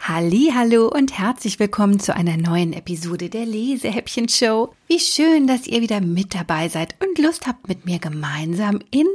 Hallo 0.00 0.88
und 0.88 1.18
herzlich 1.18 1.58
willkommen 1.60 2.00
zu 2.00 2.16
einer 2.16 2.36
neuen 2.36 2.72
Episode 2.72 3.28
der 3.28 3.46
Lesehäppchen-Show. 3.46 4.74
Wie 4.86 4.98
schön, 4.98 5.46
dass 5.46 5.66
ihr 5.66 5.82
wieder 5.82 6.00
mit 6.00 6.34
dabei 6.34 6.68
seid 6.68 6.96
und 7.00 7.18
Lust 7.18 7.46
habt, 7.46 7.68
mit 7.68 7.84
mir 7.84 7.98
gemeinsam 7.98 8.80
in 8.90 9.06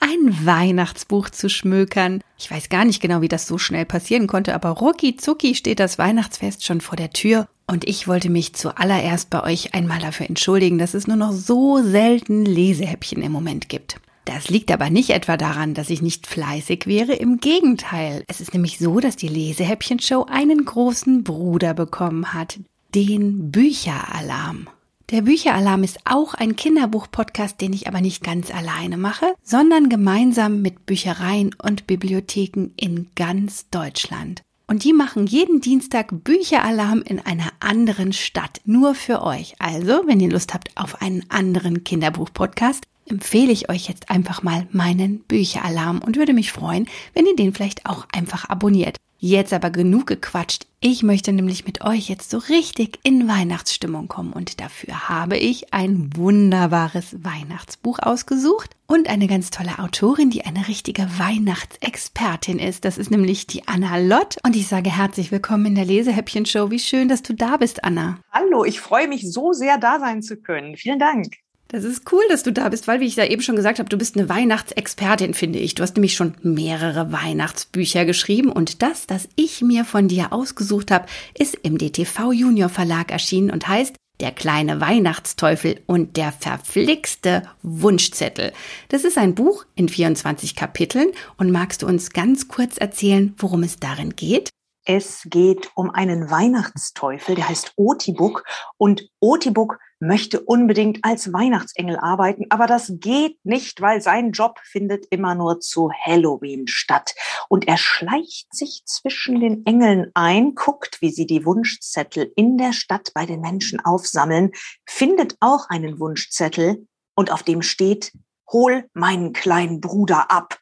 ein 0.00 0.46
Weihnachtsbuch 0.46 1.30
zu 1.30 1.48
schmökern. 1.48 2.20
Ich 2.38 2.50
weiß 2.50 2.68
gar 2.68 2.84
nicht 2.84 3.00
genau, 3.00 3.22
wie 3.22 3.28
das 3.28 3.46
so 3.46 3.56
schnell 3.58 3.86
passieren 3.86 4.26
konnte, 4.26 4.54
aber 4.54 4.68
rucki 4.70 5.16
zucki 5.16 5.54
steht 5.54 5.80
das 5.80 5.96
Weihnachtsfest 5.98 6.64
schon 6.64 6.82
vor 6.82 6.96
der 6.96 7.10
Tür 7.10 7.48
und 7.66 7.86
ich 7.86 8.06
wollte 8.08 8.30
mich 8.30 8.54
zuallererst 8.54 9.30
bei 9.30 9.42
euch 9.42 9.74
einmal 9.74 10.00
dafür 10.00 10.26
entschuldigen, 10.26 10.78
dass 10.78 10.94
es 10.94 11.06
nur 11.06 11.16
noch 11.16 11.32
so 11.32 11.82
selten 11.82 12.44
Lesehäppchen 12.44 13.22
im 13.22 13.32
Moment 13.32 13.68
gibt. 13.68 14.00
Das 14.24 14.48
liegt 14.48 14.70
aber 14.70 14.88
nicht 14.88 15.10
etwa 15.10 15.36
daran, 15.36 15.74
dass 15.74 15.90
ich 15.90 16.00
nicht 16.00 16.26
fleißig 16.26 16.86
wäre, 16.86 17.12
im 17.12 17.38
Gegenteil. 17.38 18.24
Es 18.26 18.40
ist 18.40 18.54
nämlich 18.54 18.78
so, 18.78 19.00
dass 19.00 19.16
die 19.16 19.28
Lesehäppchen-Show 19.28 20.26
einen 20.30 20.64
großen 20.64 21.24
Bruder 21.24 21.74
bekommen 21.74 22.32
hat, 22.32 22.58
den 22.94 23.50
Bücheralarm. 23.50 24.68
Der 25.10 25.22
Bücheralarm 25.22 25.82
ist 25.82 25.98
auch 26.06 26.32
ein 26.32 26.56
Kinderbuch-Podcast, 26.56 27.60
den 27.60 27.74
ich 27.74 27.86
aber 27.86 28.00
nicht 28.00 28.24
ganz 28.24 28.50
alleine 28.50 28.96
mache, 28.96 29.26
sondern 29.42 29.90
gemeinsam 29.90 30.62
mit 30.62 30.86
Büchereien 30.86 31.54
und 31.62 31.86
Bibliotheken 31.86 32.70
in 32.76 33.08
ganz 33.14 33.68
Deutschland. 33.68 34.42
Und 34.66 34.84
die 34.84 34.92
machen 34.94 35.26
jeden 35.26 35.60
Dienstag 35.60 36.08
Bücheralarm 36.24 37.02
in 37.02 37.20
einer 37.20 37.52
anderen 37.60 38.12
Stadt, 38.12 38.60
nur 38.64 38.94
für 38.94 39.22
euch. 39.22 39.54
Also, 39.58 40.02
wenn 40.06 40.20
ihr 40.20 40.30
Lust 40.30 40.54
habt 40.54 40.70
auf 40.76 41.02
einen 41.02 41.28
anderen 41.30 41.84
Kinderbuch-Podcast, 41.84 42.84
empfehle 43.06 43.52
ich 43.52 43.68
euch 43.68 43.88
jetzt 43.88 44.10
einfach 44.10 44.42
mal 44.42 44.66
meinen 44.72 45.18
Bücheralarm 45.20 45.98
und 45.98 46.16
würde 46.16 46.32
mich 46.32 46.50
freuen, 46.50 46.88
wenn 47.12 47.26
ihr 47.26 47.36
den 47.36 47.52
vielleicht 47.52 47.84
auch 47.84 48.06
einfach 48.12 48.48
abonniert. 48.48 48.96
Jetzt 49.26 49.54
aber 49.54 49.70
genug 49.70 50.06
gequatscht. 50.08 50.66
Ich 50.80 51.02
möchte 51.02 51.32
nämlich 51.32 51.64
mit 51.64 51.82
euch 51.82 52.10
jetzt 52.10 52.28
so 52.28 52.36
richtig 52.36 52.98
in 53.04 53.26
Weihnachtsstimmung 53.26 54.06
kommen 54.06 54.34
und 54.34 54.60
dafür 54.60 55.08
habe 55.08 55.38
ich 55.38 55.72
ein 55.72 56.10
wunderbares 56.14 57.24
Weihnachtsbuch 57.24 58.00
ausgesucht 58.00 58.76
und 58.86 59.08
eine 59.08 59.26
ganz 59.26 59.48
tolle 59.48 59.78
Autorin, 59.78 60.28
die 60.28 60.44
eine 60.44 60.68
richtige 60.68 61.08
Weihnachtsexpertin 61.18 62.58
ist. 62.58 62.84
Das 62.84 62.98
ist 62.98 63.10
nämlich 63.10 63.46
die 63.46 63.66
Anna 63.66 63.96
Lott 63.96 64.36
und 64.44 64.56
ich 64.56 64.68
sage 64.68 64.94
herzlich 64.94 65.32
willkommen 65.32 65.64
in 65.64 65.74
der 65.76 65.86
Lesehäppchen-Show. 65.86 66.70
Wie 66.70 66.78
schön, 66.78 67.08
dass 67.08 67.22
du 67.22 67.32
da 67.32 67.56
bist, 67.56 67.82
Anna. 67.82 68.18
Hallo, 68.30 68.66
ich 68.66 68.78
freue 68.78 69.08
mich 69.08 69.32
so 69.32 69.54
sehr, 69.54 69.78
da 69.78 70.00
sein 70.00 70.20
zu 70.20 70.36
können. 70.36 70.76
Vielen 70.76 70.98
Dank. 70.98 71.43
Das 71.74 71.82
ist 71.82 72.12
cool, 72.12 72.22
dass 72.28 72.44
du 72.44 72.52
da 72.52 72.68
bist, 72.68 72.86
weil, 72.86 73.00
wie 73.00 73.06
ich 73.06 73.16
ja 73.16 73.24
eben 73.24 73.42
schon 73.42 73.56
gesagt 73.56 73.80
habe, 73.80 73.88
du 73.88 73.98
bist 73.98 74.16
eine 74.16 74.28
Weihnachtsexpertin, 74.28 75.34
finde 75.34 75.58
ich. 75.58 75.74
Du 75.74 75.82
hast 75.82 75.96
nämlich 75.96 76.14
schon 76.14 76.36
mehrere 76.40 77.10
Weihnachtsbücher 77.10 78.04
geschrieben 78.04 78.52
und 78.52 78.80
das, 78.80 79.08
das 79.08 79.28
ich 79.34 79.60
mir 79.60 79.84
von 79.84 80.06
dir 80.06 80.32
ausgesucht 80.32 80.92
habe, 80.92 81.06
ist 81.36 81.56
im 81.64 81.76
DTV 81.76 82.30
Junior 82.30 82.68
Verlag 82.68 83.10
erschienen 83.10 83.50
und 83.50 83.66
heißt 83.66 83.96
der 84.20 84.30
kleine 84.30 84.80
Weihnachtsteufel 84.80 85.80
und 85.86 86.16
der 86.16 86.30
verflixte 86.30 87.42
Wunschzettel. 87.64 88.52
Das 88.90 89.02
ist 89.02 89.18
ein 89.18 89.34
Buch 89.34 89.66
in 89.74 89.88
24 89.88 90.54
Kapiteln 90.54 91.08
und 91.38 91.50
magst 91.50 91.82
du 91.82 91.88
uns 91.88 92.10
ganz 92.10 92.46
kurz 92.46 92.76
erzählen, 92.76 93.34
worum 93.36 93.64
es 93.64 93.80
darin 93.80 94.14
geht? 94.14 94.50
Es 94.86 95.22
geht 95.24 95.70
um 95.74 95.90
einen 95.90 96.30
Weihnachtsteufel, 96.30 97.36
der 97.36 97.48
heißt 97.48 97.72
Otibuk 97.76 98.44
und 98.76 99.08
Otibuk 99.18 99.78
möchte 99.98 100.40
unbedingt 100.40 100.98
als 101.02 101.32
Weihnachtsengel 101.32 101.96
arbeiten, 101.96 102.44
aber 102.50 102.66
das 102.66 102.92
geht 102.96 103.38
nicht, 103.44 103.80
weil 103.80 104.02
sein 104.02 104.32
Job 104.32 104.58
findet 104.62 105.06
immer 105.10 105.34
nur 105.34 105.60
zu 105.60 105.90
Halloween 105.90 106.68
statt. 106.68 107.14
Und 107.48 107.66
er 107.66 107.78
schleicht 107.78 108.54
sich 108.54 108.82
zwischen 108.84 109.40
den 109.40 109.64
Engeln 109.64 110.10
ein, 110.12 110.54
guckt, 110.54 111.00
wie 111.00 111.10
sie 111.10 111.26
die 111.26 111.46
Wunschzettel 111.46 112.30
in 112.36 112.58
der 112.58 112.74
Stadt 112.74 113.12
bei 113.14 113.24
den 113.24 113.40
Menschen 113.40 113.80
aufsammeln, 113.80 114.50
findet 114.84 115.36
auch 115.40 115.70
einen 115.70 115.98
Wunschzettel 115.98 116.86
und 117.14 117.32
auf 117.32 117.42
dem 117.42 117.62
steht, 117.62 118.12
hol 118.52 118.88
meinen 118.92 119.32
kleinen 119.32 119.80
Bruder 119.80 120.30
ab. 120.30 120.58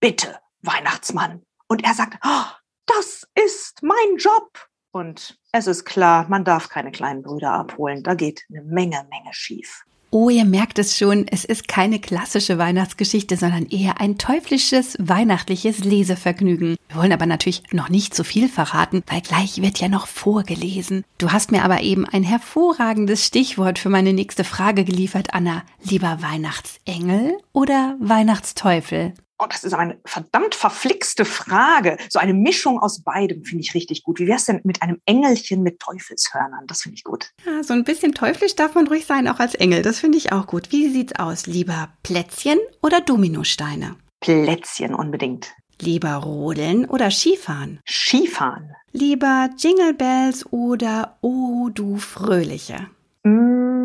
Bitte, 0.00 0.38
Weihnachtsmann. 0.62 1.42
Und 1.68 1.84
er 1.84 1.92
sagt, 1.92 2.18
oh, 2.24 2.44
das 2.86 3.26
ist 3.34 3.82
mein 3.82 4.16
Job. 4.16 4.50
Und 4.92 5.38
es 5.52 5.66
ist 5.66 5.84
klar, 5.84 6.26
man 6.28 6.44
darf 6.44 6.68
keine 6.68 6.90
kleinen 6.90 7.22
Brüder 7.22 7.52
abholen. 7.52 8.02
Da 8.02 8.14
geht 8.14 8.44
eine 8.48 8.62
Menge, 8.62 9.06
Menge 9.10 9.32
schief. 9.32 9.84
Oh, 10.10 10.30
ihr 10.30 10.44
merkt 10.44 10.78
es 10.78 10.96
schon, 10.96 11.26
es 11.28 11.44
ist 11.44 11.68
keine 11.68 11.98
klassische 11.98 12.56
Weihnachtsgeschichte, 12.56 13.36
sondern 13.36 13.66
eher 13.66 14.00
ein 14.00 14.16
teuflisches, 14.16 14.96
weihnachtliches 14.98 15.80
Lesevergnügen. 15.80 16.76
Wir 16.88 16.96
wollen 16.96 17.12
aber 17.12 17.26
natürlich 17.26 17.64
noch 17.72 17.90
nicht 17.90 18.14
zu 18.14 18.24
viel 18.24 18.48
verraten, 18.48 19.02
weil 19.08 19.20
gleich 19.20 19.60
wird 19.60 19.78
ja 19.78 19.88
noch 19.88 20.06
vorgelesen. 20.06 21.04
Du 21.18 21.32
hast 21.32 21.52
mir 21.52 21.64
aber 21.64 21.82
eben 21.82 22.06
ein 22.06 22.22
hervorragendes 22.22 23.26
Stichwort 23.26 23.78
für 23.78 23.90
meine 23.90 24.12
nächste 24.12 24.44
Frage 24.44 24.84
geliefert, 24.84 25.34
Anna. 25.34 25.64
Lieber 25.82 26.22
Weihnachtsengel 26.22 27.36
oder 27.52 27.96
Weihnachtsteufel? 27.98 29.12
Oh, 29.38 29.46
das 29.48 29.64
ist 29.64 29.74
aber 29.74 29.82
eine 29.82 30.00
verdammt 30.06 30.54
verflixte 30.54 31.26
Frage. 31.26 31.98
So 32.08 32.18
eine 32.18 32.32
Mischung 32.32 32.78
aus 32.78 33.02
beidem 33.02 33.44
finde 33.44 33.62
ich 33.62 33.74
richtig 33.74 34.02
gut. 34.02 34.18
Wie 34.18 34.26
wär's 34.26 34.46
denn 34.46 34.60
mit 34.64 34.80
einem 34.82 35.00
Engelchen 35.04 35.62
mit 35.62 35.78
Teufelshörnern? 35.78 36.66
Das 36.66 36.82
finde 36.82 36.96
ich 36.96 37.04
gut. 37.04 37.32
Ja, 37.44 37.62
so 37.62 37.74
ein 37.74 37.84
bisschen 37.84 38.12
teuflisch 38.12 38.54
darf 38.56 38.74
man 38.74 38.86
ruhig 38.86 39.04
sein, 39.04 39.28
auch 39.28 39.38
als 39.38 39.54
Engel. 39.54 39.82
Das 39.82 40.00
finde 40.00 40.16
ich 40.16 40.32
auch 40.32 40.46
gut. 40.46 40.72
Wie 40.72 40.88
sieht's 40.88 41.18
aus? 41.18 41.46
Lieber 41.46 41.90
Plätzchen 42.02 42.58
oder 42.82 43.00
Dominosteine? 43.02 43.96
Plätzchen 44.20 44.94
unbedingt. 44.94 45.52
Lieber 45.80 46.14
Rodeln 46.14 46.86
oder 46.86 47.10
Skifahren? 47.10 47.80
Skifahren. 47.86 48.74
Lieber 48.92 49.50
Jingle 49.58 49.92
Bells 49.92 50.50
oder 50.50 51.18
Oh 51.20 51.68
du 51.68 51.98
Fröhliche? 51.98 52.88
Mm, 53.24 53.75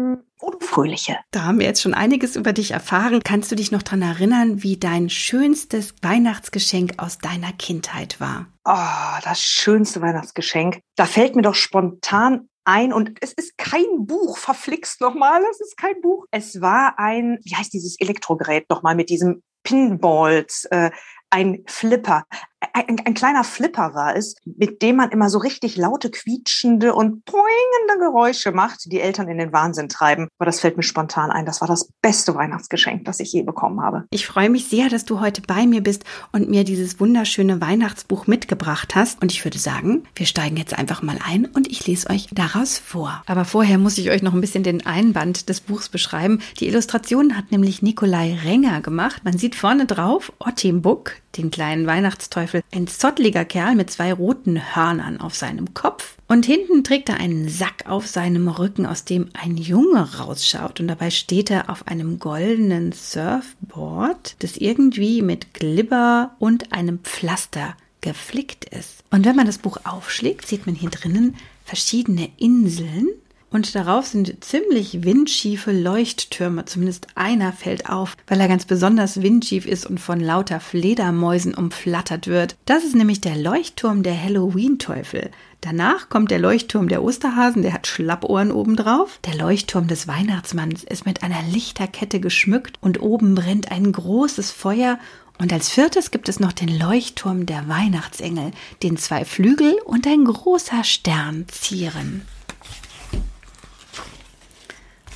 oh, 0.42 0.52
du 0.52 0.60
Fröhliche. 0.66 1.18
Da 1.32 1.44
haben 1.44 1.60
wir 1.60 1.66
jetzt 1.66 1.82
schon 1.82 1.94
einiges 1.94 2.36
über 2.36 2.54
dich 2.54 2.72
erfahren. 2.72 3.22
Kannst 3.24 3.52
du 3.52 3.56
dich 3.56 3.72
noch 3.72 3.84
daran 3.84 4.02
erinnern, 4.02 4.64
wie 4.64 4.78
dein 4.78 5.10
schönstes 5.10 5.94
Weihnachtsgeschenk 6.02 6.94
aus 6.98 7.18
deiner 7.18 7.54
Kindheit 7.54 8.20
war? 8.20 8.48
Oh, 8.66 9.20
das 9.24 9.42
schönste 9.42 10.02
Weihnachtsgeschenk. 10.02 10.82
Da 10.96 11.06
fällt 11.06 11.36
mir 11.36 11.42
doch 11.42 11.56
spontan 11.56 12.48
ein 12.64 12.94
und 12.94 13.18
es 13.22 13.34
ist 13.34 13.58
kein 13.58 14.06
Buch, 14.06 14.38
verflixt 14.38 15.02
nochmal, 15.02 15.42
es 15.50 15.62
ist 15.62 15.78
kein 15.78 16.00
Buch. 16.02 16.26
Es 16.32 16.62
war 16.62 17.00
ein, 17.00 17.40
wie 17.44 17.56
heißt 17.56 17.74
dieses 17.74 18.00
Elektrogerät 18.00 18.70
nochmal 18.70 18.96
mit 18.96 19.10
diesem 19.10 19.42
Pinballs, 19.64 20.66
äh, 20.66 20.92
ein 21.30 21.64
Flipper. 21.68 22.26
Ein, 22.74 23.00
ein, 23.06 23.14
kleiner 23.16 23.44
Flipper 23.44 23.96
war 23.96 24.16
es, 24.16 24.36
mit 24.46 24.82
dem 24.82 24.98
man 24.98 25.10
immer 25.10 25.30
so 25.30 25.40
richtig 25.40 25.78
laute, 25.78 26.12
quietschende 26.12 26.94
und 26.94 27.26
poingende 27.26 28.00
Geräusche 28.00 28.52
macht, 28.52 28.92
die 28.92 29.00
Eltern 29.00 29.28
in 29.30 29.40
den 29.40 29.52
Wahnsinn 29.52 29.90
treiben. 29.90 30.28
Aber 30.38 30.46
das 30.46 30.60
fällt 30.60 30.78
mir 30.78 30.84
spontan 30.84 31.32
ein. 31.32 31.46
Das 31.46 31.62
war 31.62 31.68
das 31.68 31.90
beste 32.02 32.36
Weihnachtsgeschenk, 32.36 33.06
das 33.06 33.20
ich 33.20 33.34
je 33.34 33.42
bekommen 33.42 33.82
habe. 33.82 34.06
Ich 34.12 34.28
freue 34.28 34.50
mich 34.50 34.68
sehr, 34.68 34.90
dass 34.90 35.06
du 35.06 35.20
heute 35.20 35.42
bei 35.42 35.66
mir 35.66 35.82
bist 35.82 36.04
und 36.32 36.50
mir 36.50 36.64
dieses 36.64 37.00
wunderschöne 37.00 37.62
Weihnachtsbuch 37.62 38.28
mitgebracht 38.28 38.94
hast. 38.96 39.22
Und 39.22 39.32
ich 39.32 39.44
würde 39.44 39.58
sagen, 39.58 40.04
wir 40.16 40.28
steigen 40.28 40.58
jetzt 40.58 40.78
einfach 40.78 41.02
mal 41.02 41.18
ein 41.26 41.46
und 41.46 41.68
ich 41.70 41.88
lese 41.88 42.10
euch 42.10 42.28
daraus 42.32 42.78
vor. 42.78 43.24
Aber 43.26 43.46
vorher 43.46 43.80
muss 43.80 43.98
ich 43.98 44.12
euch 44.12 44.22
noch 44.22 44.34
ein 44.34 44.42
bisschen 44.42 44.64
den 44.64 44.86
Einband 44.86 45.50
des 45.50 45.62
Buchs 45.62 45.90
beschreiben. 45.90 46.42
Die 46.60 46.68
Illustration 46.68 47.36
hat 47.36 47.52
nämlich 47.52 47.82
Nikolai 47.82 48.38
Renger 48.44 48.82
gemacht. 48.82 49.24
Man 49.24 49.38
sieht 49.38 49.56
vorne 49.56 49.86
drauf 49.86 50.32
Ottimbuck, 50.40 51.14
den 51.38 51.52
kleinen 51.52 51.88
Weihnachtsteufel, 51.88 52.62
ein 52.74 52.88
zottliger 52.88 53.46
Kerl 53.46 53.76
mit 53.76 53.90
zwei 53.90 54.14
roten 54.14 54.76
Hörnern 54.76 55.20
auf 55.20 55.36
seinem 55.36 55.74
Kopf. 55.74 56.18
Und 56.28 56.46
hinten 56.46 56.84
trägt 56.84 57.10
er 57.10 57.18
einen 57.18 57.50
Sack 57.50 57.86
auf 57.88 58.08
seinem 58.08 58.48
Rücken, 58.48 58.86
aus 58.86 59.04
dem 59.04 59.30
ein 59.34 59.58
Junge 59.58 60.18
rausschaut. 60.18 60.80
Und 60.80 60.88
dabei 60.88 61.10
steht 61.10 61.52
er 61.52 61.70
auf 61.70 61.88
einem 61.88 62.20
goldenen 62.20 62.92
Surfboard, 62.92 64.36
das 64.40 64.58
irgendwie 64.58 65.22
mit 65.22 65.54
Glibber 65.54 66.32
und 66.40 66.72
einem 66.74 67.00
Pflaster 67.00 67.76
geflickt 68.02 68.66
ist. 68.66 69.04
Und 69.12 69.26
wenn 69.26 69.36
man 69.36 69.46
das 69.46 69.58
Buch 69.58 69.78
aufschlägt, 69.84 70.48
sieht 70.48 70.66
man 70.66 70.76
hier 70.76 70.90
drinnen 70.90 71.36
verschiedene 71.66 72.30
Inseln 72.38 73.10
und 73.52 73.76
darauf 73.76 74.08
sind 74.08 74.44
ziemlich 74.44 75.04
windschiefe 75.04 75.72
Leuchttürme. 75.72 76.66
Zumindest 76.66 77.08
einer 77.16 77.54
fällt 77.54 77.90
auf, 77.90 78.16
weil 78.28 78.40
er 78.40 78.48
ganz 78.48 78.66
besonders 78.66 79.22
windschief 79.22 79.66
ist 79.66 79.86
und 79.86 80.00
von 80.00 80.20
lauter 80.20 80.60
Fledermäusen 80.60 81.54
umflattert 81.54 82.28
wird. 82.28 82.56
Das 82.66 82.84
ist 82.84 82.96
nämlich 82.96 83.22
der 83.22 83.36
Leuchtturm 83.36 84.04
der 84.04 84.22
Halloween-Teufel. 84.22 85.32
Danach 85.60 86.10
kommt 86.10 86.32
der 86.32 86.40
Leuchtturm 86.40 86.88
der 86.88 87.04
Osterhasen, 87.04 87.62
der 87.62 87.74
hat 87.74 87.86
Schlappohren 87.86 88.52
obendrauf. 88.52 89.20
Der 89.26 89.36
Leuchtturm 89.36 89.88
des 89.88 90.08
Weihnachtsmanns 90.08 90.84
ist 90.84 91.06
mit 91.06 91.22
einer 91.22 91.44
Lichterkette 91.52 92.20
geschmückt 92.20 92.78
und 92.82 93.02
oben 93.02 93.36
brennt 93.36 93.72
ein 93.72 93.92
großes 93.92 94.52
Feuer 94.52 94.98
und 95.42 95.52
als 95.52 95.70
viertes 95.70 96.12
gibt 96.12 96.30
es 96.30 96.40
noch 96.40 96.52
den 96.52 96.80
Leuchtturm 96.80 97.48
der 97.48 97.68
Weihnachtsengel, 97.68 98.52
den 98.84 98.98
zwei 98.98 99.26
Flügel 99.26 99.76
und 99.86 100.06
ein 100.06 100.24
großer 100.26 100.84
Stern 100.84 101.46
zieren. 101.48 102.22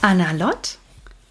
Anna 0.08 0.34
Lott, 0.34 0.78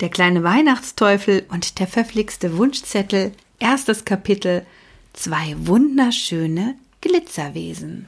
Der 0.01 0.09
kleine 0.09 0.43
Weihnachtsteufel 0.43 1.47
und 1.49 1.79
der 1.79 1.87
verflixte 1.87 2.59
Wunschzettel, 2.59 3.31
erstes 3.61 4.05
Kapitel, 4.05 4.67
zwei 5.13 5.55
wunderschöne 5.59 6.75
Glitzerwesen. 7.01 8.07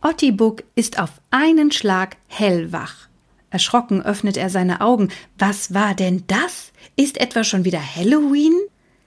Ottibuk 0.00 0.62
ist 0.76 1.00
auf 1.00 1.10
einen 1.32 1.72
Schlag 1.72 2.16
hellwach. 2.28 3.08
Erschrocken 3.50 4.02
öffnet 4.02 4.36
er 4.36 4.50
seine 4.50 4.82
Augen. 4.82 5.08
Was 5.36 5.74
war 5.74 5.96
denn 5.96 6.22
das? 6.28 6.70
Ist 6.94 7.18
etwa 7.20 7.42
schon 7.42 7.64
wieder 7.64 7.80
Halloween? 7.80 8.54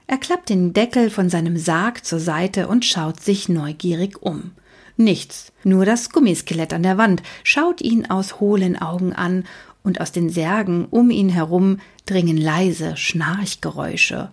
Er 0.08 0.18
klappt 0.18 0.50
den 0.50 0.74
Deckel 0.74 1.08
von 1.08 1.30
seinem 1.30 1.56
Sarg 1.56 2.04
zur 2.04 2.20
Seite 2.20 2.68
und 2.68 2.84
schaut 2.84 3.22
sich 3.22 3.48
neugierig 3.48 4.20
um. 4.20 4.52
Nichts, 5.00 5.52
nur 5.64 5.86
das 5.86 6.10
Gummiskelett 6.10 6.74
an 6.74 6.82
der 6.82 6.98
Wand 6.98 7.22
schaut 7.42 7.80
ihn 7.80 8.10
aus 8.10 8.38
hohlen 8.38 8.76
Augen 8.76 9.14
an, 9.14 9.44
und 9.82 10.00
aus 10.00 10.12
den 10.12 10.30
Särgen 10.30 10.86
um 10.86 11.10
ihn 11.10 11.28
herum 11.28 11.80
dringen 12.06 12.36
leise 12.36 12.96
Schnarchgeräusche. 12.96 14.30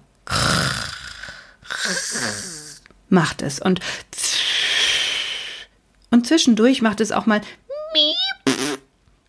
macht 3.10 3.42
es 3.42 3.60
und 3.60 3.80
und 6.10 6.26
zwischendurch 6.26 6.82
macht 6.82 7.02
es 7.02 7.12
auch 7.12 7.26
mal 7.26 7.42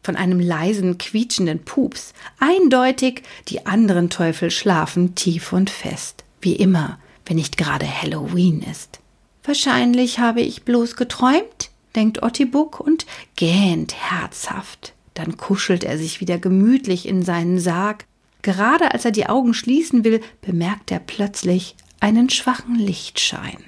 von 0.02 0.16
einem 0.16 0.40
leisen, 0.40 0.96
quietschenden 0.96 1.64
Pups. 1.64 2.14
Eindeutig, 2.38 3.24
die 3.48 3.66
anderen 3.66 4.08
Teufel 4.08 4.50
schlafen 4.50 5.14
tief 5.14 5.52
und 5.52 5.68
fest. 5.68 6.24
Wie 6.40 6.54
immer, 6.56 6.98
wenn 7.26 7.36
nicht 7.36 7.58
gerade 7.58 7.86
Halloween 7.86 8.62
ist. 8.62 9.00
Wahrscheinlich 9.44 10.18
habe 10.18 10.40
ich 10.40 10.62
bloß 10.62 10.96
geträumt, 10.96 11.70
denkt 11.94 12.22
Ottibuk 12.22 12.80
und 12.80 13.04
gähnt 13.36 13.94
herzhaft. 13.94 14.94
Dann 15.18 15.36
kuschelt 15.36 15.82
er 15.82 15.98
sich 15.98 16.20
wieder 16.20 16.38
gemütlich 16.38 17.08
in 17.08 17.24
seinen 17.24 17.58
Sarg. 17.58 18.06
Gerade 18.42 18.92
als 18.92 19.04
er 19.04 19.10
die 19.10 19.26
Augen 19.26 19.52
schließen 19.52 20.04
will, 20.04 20.20
bemerkt 20.42 20.92
er 20.92 21.00
plötzlich 21.00 21.74
einen 21.98 22.30
schwachen 22.30 22.76
Lichtschein. 22.76 23.58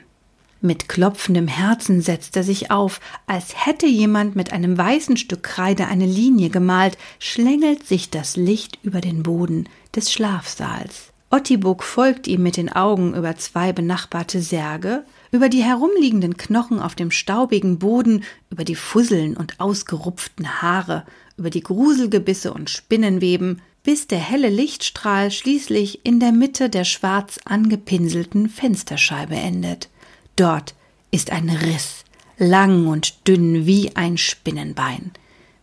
Mit 0.60 0.88
klopfendem 0.88 1.48
Herzen 1.48 2.02
setzt 2.02 2.36
er 2.36 2.44
sich 2.44 2.70
auf, 2.70 3.00
als 3.26 3.66
hätte 3.66 3.86
jemand 3.86 4.36
mit 4.36 4.52
einem 4.52 4.78
weißen 4.78 5.16
Stück 5.16 5.42
Kreide 5.42 5.88
eine 5.88 6.06
Linie 6.06 6.50
gemalt, 6.50 6.96
schlängelt 7.18 7.84
sich 7.84 8.10
das 8.10 8.36
Licht 8.36 8.78
über 8.84 9.00
den 9.00 9.24
Boden 9.24 9.68
des 9.96 10.12
Schlafsaals. 10.12 11.10
Ottibuk 11.30 11.82
folgt 11.82 12.28
ihm 12.28 12.44
mit 12.44 12.58
den 12.58 12.70
Augen 12.70 13.14
über 13.14 13.34
zwei 13.36 13.72
benachbarte 13.72 14.40
Särge, 14.40 15.04
über 15.32 15.48
die 15.48 15.64
herumliegenden 15.64 16.36
Knochen 16.36 16.78
auf 16.78 16.94
dem 16.94 17.10
staubigen 17.10 17.80
Boden, 17.80 18.22
über 18.50 18.62
die 18.62 18.76
Fusseln 18.76 19.36
und 19.36 19.58
ausgerupften 19.58 20.62
Haare, 20.62 21.04
über 21.40 21.50
die 21.50 21.62
Gruselgebisse 21.62 22.52
und 22.52 22.70
Spinnenweben, 22.70 23.62
bis 23.82 24.06
der 24.06 24.18
helle 24.18 24.50
Lichtstrahl 24.50 25.30
schließlich 25.30 26.04
in 26.04 26.20
der 26.20 26.32
Mitte 26.32 26.68
der 26.68 26.84
schwarz 26.84 27.38
angepinselten 27.46 28.48
Fensterscheibe 28.48 29.34
endet. 29.34 29.88
Dort 30.36 30.74
ist 31.10 31.32
ein 31.32 31.48
Riss, 31.48 32.04
lang 32.38 32.86
und 32.86 33.26
dünn 33.26 33.66
wie 33.66 33.96
ein 33.96 34.18
Spinnenbein. 34.18 35.12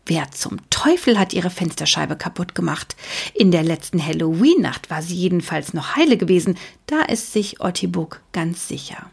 Wer 0.07 0.31
zum 0.31 0.57
Teufel 0.69 1.19
hat 1.19 1.33
ihre 1.33 1.49
Fensterscheibe 1.49 2.15
kaputt 2.15 2.55
gemacht? 2.55 2.95
In 3.35 3.51
der 3.51 3.63
letzten 3.63 4.03
Halloween-Nacht 4.03 4.89
war 4.89 5.03
sie 5.03 5.15
jedenfalls 5.15 5.73
noch 5.73 5.95
heile 5.95 6.17
gewesen, 6.17 6.57
da 6.87 7.01
ist 7.01 7.33
sich 7.33 7.59
Ottibuk 7.59 8.21
ganz 8.31 8.67
sicher. 8.67 9.11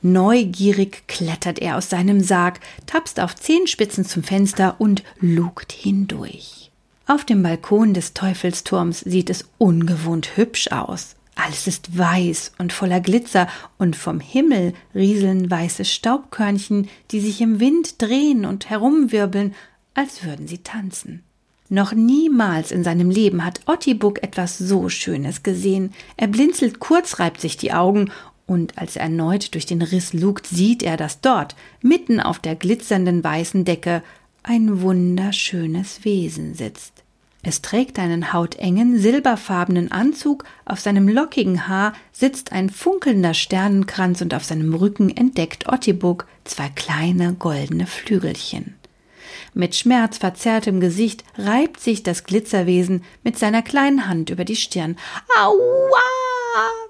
Neugierig 0.00 1.08
klettert 1.08 1.58
er 1.58 1.76
aus 1.76 1.90
seinem 1.90 2.20
Sarg, 2.20 2.60
tapst 2.86 3.18
auf 3.18 3.34
Zehenspitzen 3.34 4.04
zum 4.04 4.22
Fenster 4.22 4.76
und 4.78 5.02
lugt 5.20 5.72
hindurch. 5.72 6.70
Auf 7.06 7.24
dem 7.24 7.42
Balkon 7.42 7.94
des 7.94 8.14
Teufelsturms 8.14 9.00
sieht 9.00 9.30
es 9.30 9.48
ungewohnt 9.58 10.36
hübsch 10.36 10.68
aus. 10.68 11.16
Alles 11.34 11.66
ist 11.66 11.96
weiß 11.96 12.52
und 12.58 12.72
voller 12.72 13.00
Glitzer, 13.00 13.48
und 13.78 13.96
vom 13.96 14.20
Himmel 14.20 14.74
rieseln 14.94 15.50
weiße 15.50 15.84
Staubkörnchen, 15.84 16.88
die 17.10 17.20
sich 17.20 17.40
im 17.40 17.60
Wind 17.60 18.00
drehen 18.02 18.44
und 18.44 18.70
herumwirbeln, 18.70 19.54
als 19.94 20.24
würden 20.24 20.46
sie 20.46 20.58
tanzen. 20.58 21.22
Noch 21.70 21.92
niemals 21.92 22.72
in 22.72 22.82
seinem 22.82 23.10
Leben 23.10 23.44
hat 23.44 23.60
Ottibuk 23.66 24.22
etwas 24.22 24.58
so 24.58 24.88
Schönes 24.88 25.42
gesehen. 25.42 25.92
Er 26.16 26.28
blinzelt 26.28 26.78
kurz, 26.78 27.18
reibt 27.18 27.40
sich 27.40 27.56
die 27.56 27.72
Augen 27.72 28.10
und 28.48 28.78
als 28.78 28.96
er 28.96 29.02
erneut 29.02 29.54
durch 29.54 29.66
den 29.66 29.82
Riss 29.82 30.14
lugt, 30.14 30.46
sieht 30.46 30.82
er, 30.82 30.96
dass 30.96 31.20
dort, 31.20 31.54
mitten 31.82 32.18
auf 32.18 32.38
der 32.40 32.56
glitzernden 32.56 33.22
weißen 33.22 33.64
Decke, 33.64 34.02
ein 34.42 34.80
wunderschönes 34.80 36.04
Wesen 36.04 36.54
sitzt. 36.54 37.04
Es 37.42 37.62
trägt 37.62 37.98
einen 37.98 38.32
hautengen, 38.32 38.98
silberfarbenen 38.98 39.92
Anzug, 39.92 40.44
auf 40.64 40.80
seinem 40.80 41.08
lockigen 41.08 41.68
Haar 41.68 41.92
sitzt 42.10 42.50
ein 42.52 42.70
funkelnder 42.70 43.34
Sternenkranz 43.34 44.22
und 44.22 44.34
auf 44.34 44.44
seinem 44.44 44.74
Rücken 44.74 45.14
entdeckt 45.14 45.68
Ottibuk 45.68 46.26
zwei 46.44 46.68
kleine 46.70 47.34
goldene 47.34 47.86
Flügelchen. 47.86 48.74
Mit 49.52 49.76
schmerzverzerrtem 49.76 50.80
Gesicht 50.80 51.22
reibt 51.36 51.80
sich 51.80 52.02
das 52.02 52.24
Glitzerwesen 52.24 53.04
mit 53.22 53.38
seiner 53.38 53.62
kleinen 53.62 54.08
Hand 54.08 54.30
über 54.30 54.44
die 54.44 54.56
Stirn. 54.56 54.96
Aua! 55.38 55.58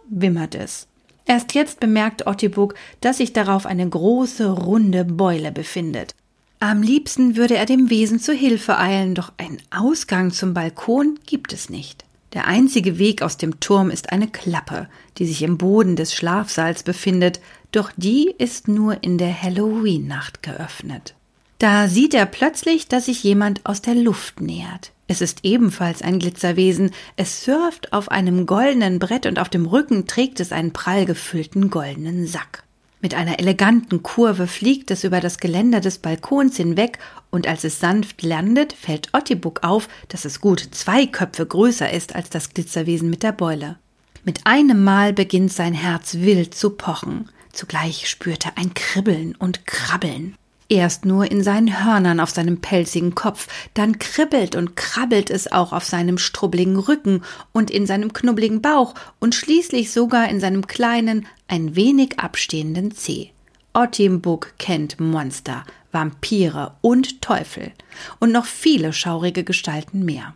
wimmert 0.09 0.55
es. 0.55 0.87
Erst 1.29 1.53
jetzt 1.55 1.79
bemerkt 1.79 2.27
Ottibuk, 2.27 2.75
dass 3.03 3.19
sich 3.19 3.35
darauf 3.35 3.67
eine 3.67 3.87
große, 3.87 4.49
runde 4.49 5.05
Beule 5.05 5.53
befindet. 5.53 6.15
Am 6.59 6.83
liebsten 6.83 7.37
würde 7.37 7.55
er 7.55 7.67
dem 7.67 7.91
Wesen 7.91 8.19
zu 8.19 8.33
Hilfe 8.33 8.79
eilen, 8.79 9.15
doch 9.15 9.33
einen 9.37 9.59
Ausgang 9.71 10.33
zum 10.33 10.55
Balkon 10.55 11.19
gibt 11.27 11.53
es 11.53 11.69
nicht. 11.69 12.07
Der 12.33 12.47
einzige 12.47 12.99
Weg 12.99 13.21
aus 13.21 13.37
dem 13.37 13.61
Turm 13.61 13.91
ist 13.91 14.11
eine 14.11 14.27
Klappe, 14.27 14.89
die 15.19 15.27
sich 15.27 15.43
im 15.43 15.59
Boden 15.59 15.97
des 15.97 16.15
Schlafsaals 16.15 16.83
befindet, 16.83 17.41
doch 17.73 17.93
die 17.99 18.35
ist 18.39 18.67
nur 18.67 19.03
in 19.05 19.19
der 19.19 19.43
Halloween-Nacht 19.43 20.43
geöffnet. 20.43 21.15
Da 21.59 21.89
sieht 21.89 22.15
er 22.15 22.27
plötzlich, 22.27 22.87
dass 22.87 23.07
sich 23.07 23.25
jemand 23.25 23.67
aus 23.67 23.83
der 23.83 23.97
Luft 23.97 24.41
nähert. 24.41 24.93
Es 25.09 25.21
ist 25.21 25.41
ebenfalls 25.43 26.03
ein 26.03 26.21
Glitzerwesen. 26.21 26.93
Es 27.17 27.43
surft 27.45 27.93
auf 27.93 28.11
einem 28.11 28.47
goldenen 28.47 29.01
Brett 29.01 29.27
und 29.27 29.41
auf 29.41 29.49
dem 29.49 29.67
Rücken 29.67 30.07
trägt 30.07 30.39
es 30.39 30.53
einen 30.53 30.73
prall 30.73 31.05
gefüllten 31.05 31.69
goldenen 31.71 32.27
Sack. 32.27 32.63
Mit 33.01 33.15
einer 33.15 33.39
eleganten 33.39 34.03
Kurve 34.03 34.47
fliegt 34.47 34.91
es 34.91 35.05
über 35.05 35.21
das 35.21 35.39
Geländer 35.39 35.81
des 35.81 35.99
Balkons 35.99 36.57
hinweg 36.57 36.99
und 37.31 37.47
als 37.47 37.65
es 37.65 37.81
sanft 37.81 38.23
landet, 38.23 38.73
fällt 38.73 39.09
Ottibuk 39.13 39.63
auf, 39.63 39.89
dass 40.09 40.25
es 40.25 40.41
gut 40.41 40.61
zwei 40.73 41.07
Köpfe 41.07 41.47
größer 41.47 41.91
ist 41.93 42.15
als 42.15 42.29
das 42.29 42.51
Glitzerwesen 42.51 43.09
mit 43.09 43.23
der 43.23 43.33
Beule. 43.33 43.79
Mit 44.25 44.47
einem 44.47 44.85
Mal 44.85 45.13
beginnt 45.13 45.53
sein 45.53 45.75
Herz 45.75 46.15
wild 46.15 46.55
zu 46.55 46.71
pochen. 46.71 47.31
Zugleich 47.53 48.09
spürt 48.09 48.47
er 48.47 48.59
ein 48.59 48.75
Kribbeln 48.75 49.35
und 49.37 49.67
Krabbeln. 49.67 50.35
Erst 50.71 51.07
nur 51.07 51.31
in 51.31 51.43
seinen 51.43 51.83
Hörnern 51.83 52.21
auf 52.21 52.29
seinem 52.29 52.61
pelzigen 52.61 53.15
Kopf, 53.15 53.49
dann 53.73 53.99
kribbelt 53.99 54.55
und 54.55 54.77
krabbelt 54.77 55.31
es 55.31 55.51
auch 55.51 55.73
auf 55.73 55.85
seinem 55.85 56.19
strubbligen 56.19 56.77
Rücken 56.77 57.23
und 57.53 57.71
in 57.71 57.87
seinem 57.87 58.13
knubbeligen 58.13 58.61
Bauch 58.61 58.95
und 59.19 59.35
schließlich 59.35 59.93
sogar 59.93 60.29
in 60.29 60.41
seinem 60.41 60.67
kleinen, 60.67 61.27
ein 61.47 61.75
wenig 61.75 62.19
abstehenden 62.19 62.93
Zeh. 62.93 63.31
Otimbuk 63.73 64.55
kennt 64.59 65.01
Monster, 65.01 65.65
Vampire 65.91 66.75
und 66.83 67.23
Teufel 67.23 67.73
und 68.19 68.33
noch 68.33 68.45
viele 68.45 68.93
schaurige 68.93 69.45
Gestalten 69.45 70.05
mehr. 70.05 70.35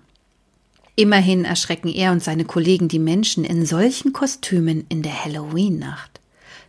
Immerhin 0.96 1.44
erschrecken 1.44 1.88
er 1.88 2.12
und 2.12 2.22
seine 2.22 2.46
Kollegen 2.46 2.88
die 2.88 2.98
Menschen 2.98 3.44
in 3.44 3.66
solchen 3.66 4.14
Kostümen 4.14 4.86
in 4.88 5.02
der 5.02 5.24
Halloween-Nacht. 5.24 6.21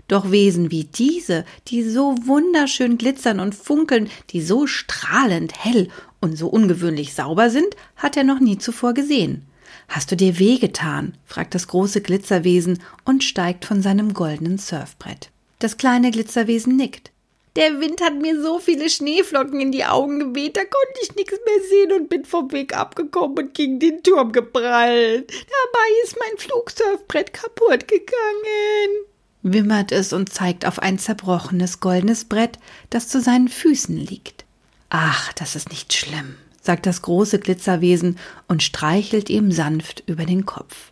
Doch 0.08 0.32
Wesen 0.32 0.70
wie 0.70 0.84
diese, 0.84 1.46
die 1.68 1.84
so 1.84 2.16
wunderschön 2.26 2.98
glitzern 2.98 3.40
und 3.40 3.56
funkeln, 3.56 4.10
die 4.32 4.42
so 4.42 4.68
strahlend 4.68 5.54
hell 5.64 5.88
und 6.20 6.38
so 6.38 6.48
ungewöhnlich 6.48 7.14
sauber 7.14 7.50
sind, 7.50 7.76
hat 7.96 8.18
er 8.18 8.24
noch 8.24 8.40
nie 8.40 8.58
zuvor 8.58 8.94
gesehen. 8.94 9.46
Hast 9.88 10.12
du 10.12 10.16
dir 10.16 10.40
wehgetan? 10.40 11.18
fragt 11.26 11.56
das 11.56 11.68
große 11.68 12.02
Glitzerwesen 12.02 12.80
und 13.06 13.24
steigt 13.24 13.66
von 13.66 13.82
seinem 13.82 14.14
goldenen 14.14 14.58
Surfbrett. 14.58 15.30
Das 15.60 15.78
kleine 15.78 16.12
Glitzerwesen 16.12 16.76
nickt. 16.76 17.12
Der 17.56 17.80
Wind 17.80 18.02
hat 18.02 18.20
mir 18.20 18.42
so 18.42 18.58
viele 18.58 18.90
Schneeflocken 18.90 19.62
in 19.62 19.72
die 19.72 19.86
Augen 19.86 20.20
geweht, 20.20 20.58
da 20.58 20.62
konnte 20.62 21.00
ich 21.04 21.16
nichts 21.16 21.34
mehr 21.34 21.70
sehen 21.70 21.92
und 21.92 22.10
bin 22.10 22.26
vom 22.26 22.52
Weg 22.52 22.76
abgekommen 22.76 23.38
und 23.38 23.54
gegen 23.54 23.80
den 23.80 24.02
Turm 24.02 24.32
geprallt. 24.32 25.30
Dabei 25.30 25.88
ist 26.04 26.18
mein 26.18 26.38
Flugsurfbrett 26.38 27.32
kaputt 27.32 27.88
gegangen 27.88 29.06
wimmert 29.44 29.92
es 29.92 30.14
und 30.14 30.34
zeigt 30.34 30.66
auf 30.66 30.80
ein 30.80 30.98
zerbrochenes 30.98 31.80
goldenes 31.80 32.26
Brett, 32.26 32.58
das 32.90 33.08
zu 33.10 33.22
seinen 33.22 33.50
Füßen 33.50 33.98
liegt. 33.98 34.46
Ach, 34.90 35.34
das 35.34 35.56
ist 35.56 35.70
nicht 35.70 35.94
schlimm, 35.94 36.36
sagt 36.62 36.86
das 36.86 37.02
große 37.02 37.40
Glitzerwesen 37.40 38.18
und 38.48 38.64
streichelt 38.64 39.30
ihm 39.30 39.52
sanft 39.52 40.04
über 40.08 40.26
den 40.26 40.46
Kopf. 40.46 40.92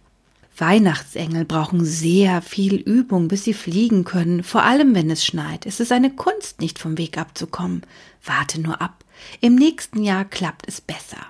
Weihnachtsengel 0.57 1.45
brauchen 1.45 1.83
sehr 1.85 2.41
viel 2.41 2.75
Übung, 2.75 3.29
bis 3.29 3.45
sie 3.45 3.53
fliegen 3.53 4.03
können, 4.03 4.43
vor 4.43 4.63
allem 4.63 4.93
wenn 4.93 5.09
es 5.09 5.25
schneit. 5.25 5.65
Es 5.65 5.79
ist 5.79 5.91
eine 5.91 6.11
Kunst, 6.11 6.61
nicht 6.61 6.77
vom 6.77 6.99
Weg 6.99 7.17
abzukommen. 7.17 7.81
Warte 8.23 8.61
nur 8.61 8.79
ab. 8.79 9.03
Im 9.39 9.55
nächsten 9.55 10.03
Jahr 10.03 10.25
klappt 10.25 10.67
es 10.67 10.79
besser. 10.79 11.25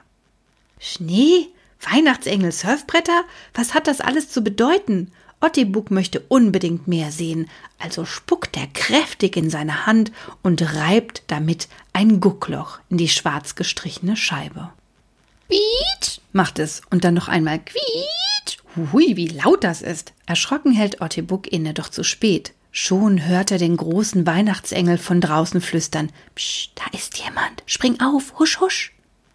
Schnee? 0.79 1.47
Weihnachtsengel 1.79 2.51
Surfbretter? 2.51 3.23
Was 3.53 3.73
hat 3.73 3.87
das 3.87 4.01
alles 4.01 4.29
zu 4.29 4.43
bedeuten? 4.43 5.11
Ottibuk 5.41 5.89
möchte 5.89 6.21
unbedingt 6.21 6.87
mehr 6.87 7.11
sehen, 7.11 7.49
also 7.79 8.05
spuckt 8.05 8.55
er 8.55 8.67
kräftig 8.67 9.35
in 9.35 9.49
seine 9.49 9.85
Hand 9.87 10.11
und 10.43 10.75
reibt 10.75 11.23
damit 11.27 11.67
ein 11.93 12.19
Guckloch 12.19 12.79
in 12.89 12.97
die 12.97 13.09
schwarz 13.09 13.55
gestrichene 13.55 14.15
Scheibe. 14.15 14.69
Quietsch, 15.47 16.19
macht 16.31 16.59
es 16.59 16.81
und 16.89 17.03
dann 17.03 17.15
noch 17.15 17.27
einmal 17.27 17.59
quietsch. 17.59 18.59
Hui, 18.93 19.17
wie 19.17 19.27
laut 19.27 19.63
das 19.63 19.81
ist. 19.81 20.13
Erschrocken 20.25 20.71
hält 20.71 21.01
Ottibuk 21.01 21.51
inne, 21.51 21.73
doch 21.73 21.89
zu 21.89 22.03
spät. 22.03 22.53
Schon 22.71 23.25
hört 23.25 23.51
er 23.51 23.57
den 23.57 23.75
großen 23.75 24.25
Weihnachtsengel 24.25 24.97
von 24.97 25.19
draußen 25.19 25.59
flüstern. 25.59 26.09
Psch, 26.35 26.69
da 26.75 26.97
ist 26.97 27.17
jemand. 27.17 27.63
Spring 27.65 27.99
auf, 27.99 28.39
husch, 28.39 28.61
husch. 28.61 28.93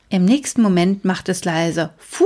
Im 0.09 0.25
nächsten 0.25 0.63
Moment 0.63 1.05
macht 1.05 1.29
es 1.29 1.45
leise 1.45 1.93
Fu 1.99 2.25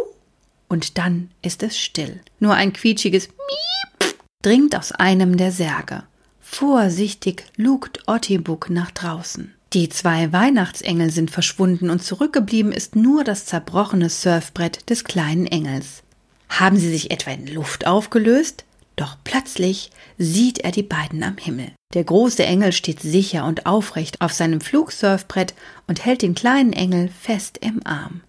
und 0.70 0.96
dann 0.96 1.30
ist 1.42 1.62
es 1.62 1.78
still. 1.78 2.20
Nur 2.38 2.54
ein 2.54 2.72
quietschiges 2.72 3.28
Miep 3.28 4.14
dringt 4.40 4.74
aus 4.74 4.92
einem 4.92 5.36
der 5.36 5.52
Särge. 5.52 6.04
Vorsichtig 6.40 7.44
lugt 7.56 8.08
Ottibuk 8.08 8.70
nach 8.70 8.90
draußen. 8.90 9.52
Die 9.72 9.88
zwei 9.88 10.32
Weihnachtsengel 10.32 11.10
sind 11.10 11.30
verschwunden 11.30 11.90
und 11.90 12.02
zurückgeblieben 12.02 12.72
ist 12.72 12.96
nur 12.96 13.22
das 13.22 13.46
zerbrochene 13.46 14.08
Surfbrett 14.08 14.88
des 14.88 15.04
kleinen 15.04 15.46
Engels. 15.46 16.02
Haben 16.48 16.76
sie 16.76 16.90
sich 16.90 17.10
etwa 17.10 17.30
in 17.30 17.46
Luft 17.46 17.86
aufgelöst? 17.86 18.64
Doch 18.96 19.16
plötzlich 19.22 19.90
sieht 20.18 20.58
er 20.58 20.72
die 20.72 20.82
beiden 20.82 21.22
am 21.22 21.36
Himmel. 21.36 21.72
Der 21.94 22.04
große 22.04 22.44
Engel 22.44 22.72
steht 22.72 23.00
sicher 23.00 23.44
und 23.44 23.66
aufrecht 23.66 24.20
auf 24.20 24.32
seinem 24.32 24.60
Flugsurfbrett 24.60 25.54
und 25.86 26.04
hält 26.04 26.22
den 26.22 26.34
kleinen 26.34 26.72
Engel 26.72 27.08
fest 27.08 27.58
im 27.58 27.80
Arm. 27.84 28.22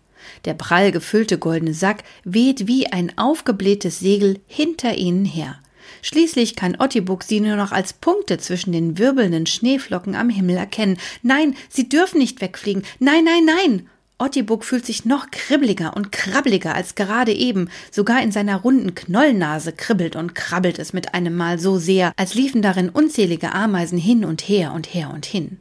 Der 0.45 0.53
prall 0.53 0.91
gefüllte 0.91 1.37
goldene 1.37 1.73
Sack 1.73 2.03
weht 2.23 2.67
wie 2.67 2.87
ein 2.87 3.17
aufgeblähtes 3.17 3.99
Segel 3.99 4.39
hinter 4.47 4.95
ihnen 4.95 5.25
her. 5.25 5.59
Schließlich 6.01 6.55
kann 6.55 6.77
Ottibuk 6.79 7.23
sie 7.23 7.39
nur 7.39 7.55
noch 7.55 7.71
als 7.71 7.93
Punkte 7.93 8.37
zwischen 8.37 8.71
den 8.71 8.97
wirbelnden 8.97 9.45
Schneeflocken 9.45 10.15
am 10.15 10.29
Himmel 10.29 10.57
erkennen. 10.57 10.97
Nein, 11.21 11.55
sie 11.69 11.89
dürfen 11.89 12.17
nicht 12.17 12.41
wegfliegen. 12.41 12.83
Nein, 12.99 13.23
nein, 13.23 13.45
nein. 13.45 13.89
Ottibuk 14.17 14.63
fühlt 14.63 14.85
sich 14.85 15.03
noch 15.05 15.31
kribbeliger 15.31 15.95
und 15.95 16.11
krabbeliger 16.11 16.75
als 16.75 16.93
gerade 16.93 17.33
eben. 17.33 17.69
Sogar 17.89 18.21
in 18.21 18.31
seiner 18.31 18.57
runden 18.57 18.93
Knollnase 18.93 19.73
kribbelt 19.73 20.15
und 20.15 20.35
krabbelt 20.35 20.77
es 20.77 20.93
mit 20.93 21.15
einem 21.15 21.35
Mal 21.35 21.57
so 21.57 21.79
sehr, 21.79 22.13
als 22.17 22.35
liefen 22.35 22.61
darin 22.61 22.89
unzählige 22.89 23.53
Ameisen 23.53 23.97
hin 23.97 24.23
und 24.23 24.41
her 24.41 24.73
und 24.73 24.93
her 24.93 25.11
und 25.11 25.25
hin. 25.25 25.57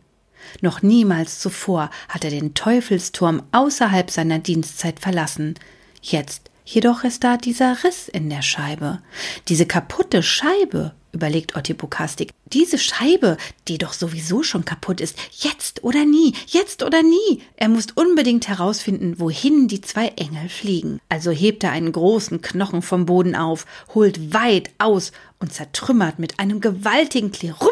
Noch 0.60 0.82
niemals 0.82 1.38
zuvor 1.38 1.90
hat 2.08 2.24
er 2.24 2.30
den 2.30 2.54
Teufelsturm 2.54 3.42
außerhalb 3.52 4.10
seiner 4.10 4.38
Dienstzeit 4.38 5.00
verlassen. 5.00 5.54
Jetzt 6.02 6.50
jedoch 6.64 7.04
ist 7.04 7.24
da 7.24 7.36
dieser 7.36 7.84
Riss 7.84 8.08
in 8.08 8.30
der 8.30 8.42
Scheibe. 8.42 9.00
Diese 9.48 9.66
kaputte 9.66 10.22
Scheibe 10.22 10.94
überlegt 11.12 11.56
Otti 11.56 11.74
Bukastik. 11.74 12.30
Diese 12.46 12.78
Scheibe, 12.78 13.36
die 13.68 13.78
doch 13.78 13.92
sowieso 13.92 14.42
schon 14.42 14.64
kaputt 14.64 15.00
ist, 15.00 15.16
jetzt 15.32 15.82
oder 15.82 16.04
nie, 16.04 16.34
jetzt 16.46 16.82
oder 16.82 17.02
nie. 17.02 17.42
Er 17.56 17.68
muss 17.68 17.86
unbedingt 17.94 18.48
herausfinden, 18.48 19.18
wohin 19.18 19.68
die 19.68 19.80
zwei 19.80 20.08
Engel 20.08 20.48
fliegen. 20.48 21.00
Also 21.08 21.30
hebt 21.30 21.64
er 21.64 21.72
einen 21.72 21.92
großen 21.92 22.42
Knochen 22.42 22.82
vom 22.82 23.06
Boden 23.06 23.34
auf, 23.34 23.66
holt 23.94 24.32
weit 24.32 24.70
aus 24.78 25.12
und 25.38 25.52
zertrümmert 25.52 26.18
mit 26.18 26.38
einem 26.38 26.60
gewaltigen 26.60 27.32
Klirum 27.32 27.68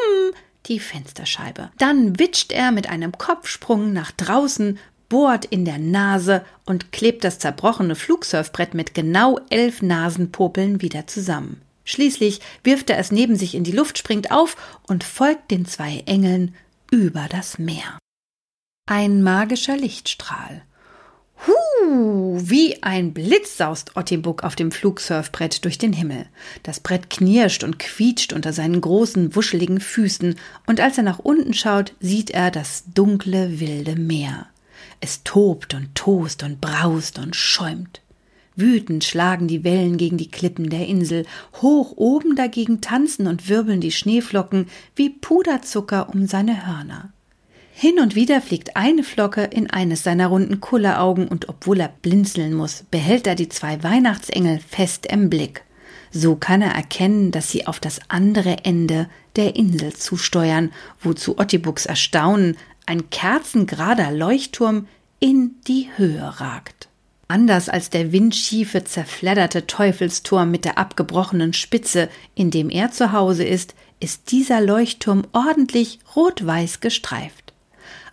die 0.68 0.80
Fensterscheibe. 0.80 1.70
Dann 1.78 2.18
witscht 2.18 2.52
er 2.52 2.72
mit 2.72 2.88
einem 2.88 3.12
Kopfsprung 3.12 3.92
nach 3.92 4.12
draußen, 4.12 4.78
bohrt 5.08 5.46
in 5.46 5.64
der 5.64 5.78
Nase 5.78 6.44
und 6.66 6.92
klebt 6.92 7.24
das 7.24 7.38
zerbrochene 7.38 7.94
Flugsurfbrett 7.94 8.74
mit 8.74 8.94
genau 8.94 9.40
elf 9.50 9.82
Nasenpopeln 9.82 10.82
wieder 10.82 11.06
zusammen. 11.06 11.62
Schließlich 11.84 12.40
wirft 12.64 12.90
er 12.90 12.98
es 12.98 13.10
neben 13.10 13.36
sich 13.36 13.54
in 13.54 13.64
die 13.64 13.72
Luft, 13.72 13.96
springt 13.96 14.30
auf 14.30 14.56
und 14.86 15.04
folgt 15.04 15.50
den 15.50 15.64
zwei 15.64 16.02
Engeln 16.04 16.54
über 16.90 17.26
das 17.30 17.58
Meer. 17.58 17.98
Ein 18.86 19.22
magischer 19.22 19.76
Lichtstrahl. 19.76 20.62
Huh, 21.80 22.38
wie 22.40 22.82
ein 22.82 23.12
Blitz 23.12 23.56
saust 23.56 23.96
Ottibuk 23.96 24.42
auf 24.44 24.56
dem 24.56 24.70
Flugsurfbrett 24.70 25.64
durch 25.64 25.78
den 25.78 25.92
Himmel. 25.92 26.26
Das 26.62 26.80
Brett 26.80 27.10
knirscht 27.10 27.64
und 27.64 27.78
quietscht 27.78 28.32
unter 28.32 28.52
seinen 28.52 28.80
großen, 28.80 29.34
wuscheligen 29.34 29.80
Füßen, 29.80 30.36
und 30.66 30.80
als 30.80 30.98
er 30.98 31.04
nach 31.04 31.18
unten 31.18 31.54
schaut, 31.54 31.92
sieht 32.00 32.30
er 32.30 32.50
das 32.50 32.84
dunkle, 32.94 33.60
wilde 33.60 33.96
Meer. 33.96 34.46
Es 35.00 35.22
tobt 35.24 35.74
und 35.74 35.94
tost 35.94 36.42
und 36.42 36.60
braust 36.60 37.18
und 37.18 37.36
schäumt. 37.36 38.00
Wütend 38.56 39.04
schlagen 39.04 39.46
die 39.46 39.62
Wellen 39.62 39.98
gegen 39.98 40.16
die 40.16 40.30
Klippen 40.30 40.68
der 40.68 40.86
Insel, 40.86 41.26
hoch 41.62 41.92
oben 41.96 42.34
dagegen 42.34 42.80
tanzen 42.80 43.28
und 43.28 43.48
wirbeln 43.48 43.80
die 43.80 43.92
Schneeflocken 43.92 44.66
wie 44.96 45.10
Puderzucker 45.10 46.08
um 46.12 46.26
seine 46.26 46.66
Hörner. 46.66 47.12
Hin 47.80 48.00
und 48.00 48.16
wieder 48.16 48.40
fliegt 48.40 48.74
eine 48.76 49.04
Flocke 49.04 49.44
in 49.44 49.70
eines 49.70 50.02
seiner 50.02 50.26
runden 50.26 50.60
Kulleraugen 50.60 51.28
und 51.28 51.48
obwohl 51.48 51.78
er 51.78 51.92
blinzeln 52.02 52.52
muss, 52.52 52.82
behält 52.90 53.28
er 53.28 53.36
die 53.36 53.48
zwei 53.48 53.84
Weihnachtsengel 53.84 54.58
fest 54.58 55.06
im 55.06 55.30
Blick. 55.30 55.62
So 56.10 56.34
kann 56.34 56.60
er 56.60 56.72
erkennen, 56.72 57.30
dass 57.30 57.52
sie 57.52 57.68
auf 57.68 57.78
das 57.78 58.00
andere 58.08 58.64
Ende 58.64 59.08
der 59.36 59.54
Insel 59.54 59.92
zusteuern, 59.92 60.72
wozu 61.00 61.38
Ottibuks 61.38 61.86
Erstaunen 61.86 62.56
ein 62.86 63.10
kerzengerader 63.10 64.10
Leuchtturm 64.10 64.88
in 65.20 65.54
die 65.68 65.88
Höhe 65.94 66.40
ragt. 66.40 66.88
Anders 67.28 67.68
als 67.68 67.90
der 67.90 68.10
windschiefe, 68.10 68.82
zerfledderte 68.82 69.68
Teufelsturm 69.68 70.50
mit 70.50 70.64
der 70.64 70.78
abgebrochenen 70.78 71.52
Spitze, 71.52 72.08
in 72.34 72.50
dem 72.50 72.70
er 72.70 72.90
zu 72.90 73.12
Hause 73.12 73.44
ist, 73.44 73.76
ist 74.00 74.32
dieser 74.32 74.60
Leuchtturm 74.60 75.28
ordentlich 75.32 76.00
rot-weiß 76.16 76.80
gestreift. 76.80 77.47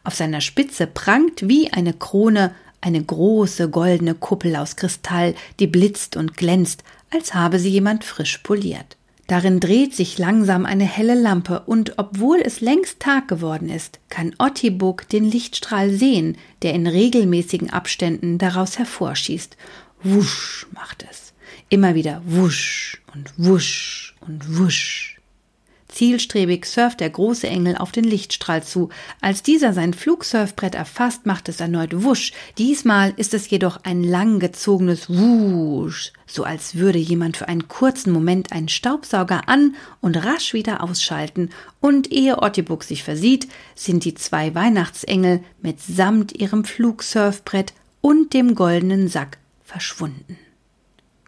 Auf 0.06 0.16
seiner 0.16 0.40
Spitze 0.40 0.88
prangt 0.88 1.50
wie 1.50 1.74
eine 1.74 1.94
Krone 1.94 2.52
eine 2.80 3.04
große 3.04 3.70
goldene 3.70 4.14
Kuppel 4.14 4.56
aus 4.56 4.76
Kristall, 4.76 5.34
die 5.60 5.66
blitzt 5.66 6.16
und 6.16 6.38
glänzt, 6.38 6.84
als 7.12 7.34
habe 7.34 7.58
sie 7.58 7.70
jemand 7.70 8.04
frisch 8.04 8.38
poliert. 8.38 8.96
Darin 9.26 9.60
dreht 9.60 9.96
sich 9.96 10.20
langsam 10.20 10.68
eine 10.68 10.84
helle 10.84 11.16
Lampe, 11.16 11.62
und 11.66 11.98
obwohl 11.98 12.38
es 12.42 12.62
längst 12.62 13.00
Tag 13.00 13.28
geworden 13.28 13.70
ist, 13.70 14.00
kann 14.10 14.36
Ottibuk 14.38 15.10
den 15.10 15.24
Lichtstrahl 15.24 15.90
sehen, 15.90 16.38
der 16.62 16.76
in 16.76 16.86
regelmäßigen 16.86 17.72
Abständen 17.72 18.38
daraus 18.38 18.78
hervorschießt. 18.78 19.58
Wusch 20.04 20.68
macht 20.72 21.04
es. 21.10 21.34
Immer 21.70 21.96
wieder 21.96 22.22
wusch 22.24 23.02
und 23.16 23.34
wusch 23.38 24.16
und 24.22 24.60
wusch. 24.60 25.15
Zielstrebig 25.96 26.66
surft 26.66 27.00
der 27.00 27.10
große 27.10 27.48
Engel 27.48 27.78
auf 27.78 27.94
den 27.94 28.04
Lichtstrahl 28.04 28.62
zu. 28.62 28.90
Als 29.22 29.44
dieser 29.44 29.72
sein 29.72 29.94
Flugsurfbrett 29.94 30.76
erfasst, 30.76 31.26
macht 31.26 31.48
es 31.48 31.62
erneut 31.62 32.04
Wusch. 32.04 32.34
Diesmal 32.58 33.14
ist 33.16 33.34
es 33.34 33.50
jedoch 33.50 33.80
ein 33.84 34.04
langgezogenes 34.04 35.10
Wusch, 35.10 36.12
so 36.28 36.44
als 36.44 36.76
würde 36.76 37.00
jemand 37.00 37.38
für 37.38 37.48
einen 37.48 37.70
kurzen 37.70 38.12
Moment 38.12 38.52
einen 38.52 38.68
Staubsauger 38.68 39.48
an 39.48 39.76
und 40.02 40.18
rasch 40.18 40.54
wieder 40.54 40.84
ausschalten. 40.84 41.50
Und 41.80 42.12
ehe 42.12 42.42
Ottibuk 42.42 42.84
sich 42.84 43.04
versieht, 43.04 43.48
sind 43.74 44.04
die 44.04 44.16
zwei 44.16 44.54
Weihnachtsengel 44.54 45.42
mitsamt 45.62 46.34
ihrem 46.34 46.66
Flugsurfbrett 46.66 47.74
und 48.02 48.34
dem 48.34 48.54
goldenen 48.54 49.08
Sack 49.08 49.38
verschwunden. 49.64 50.38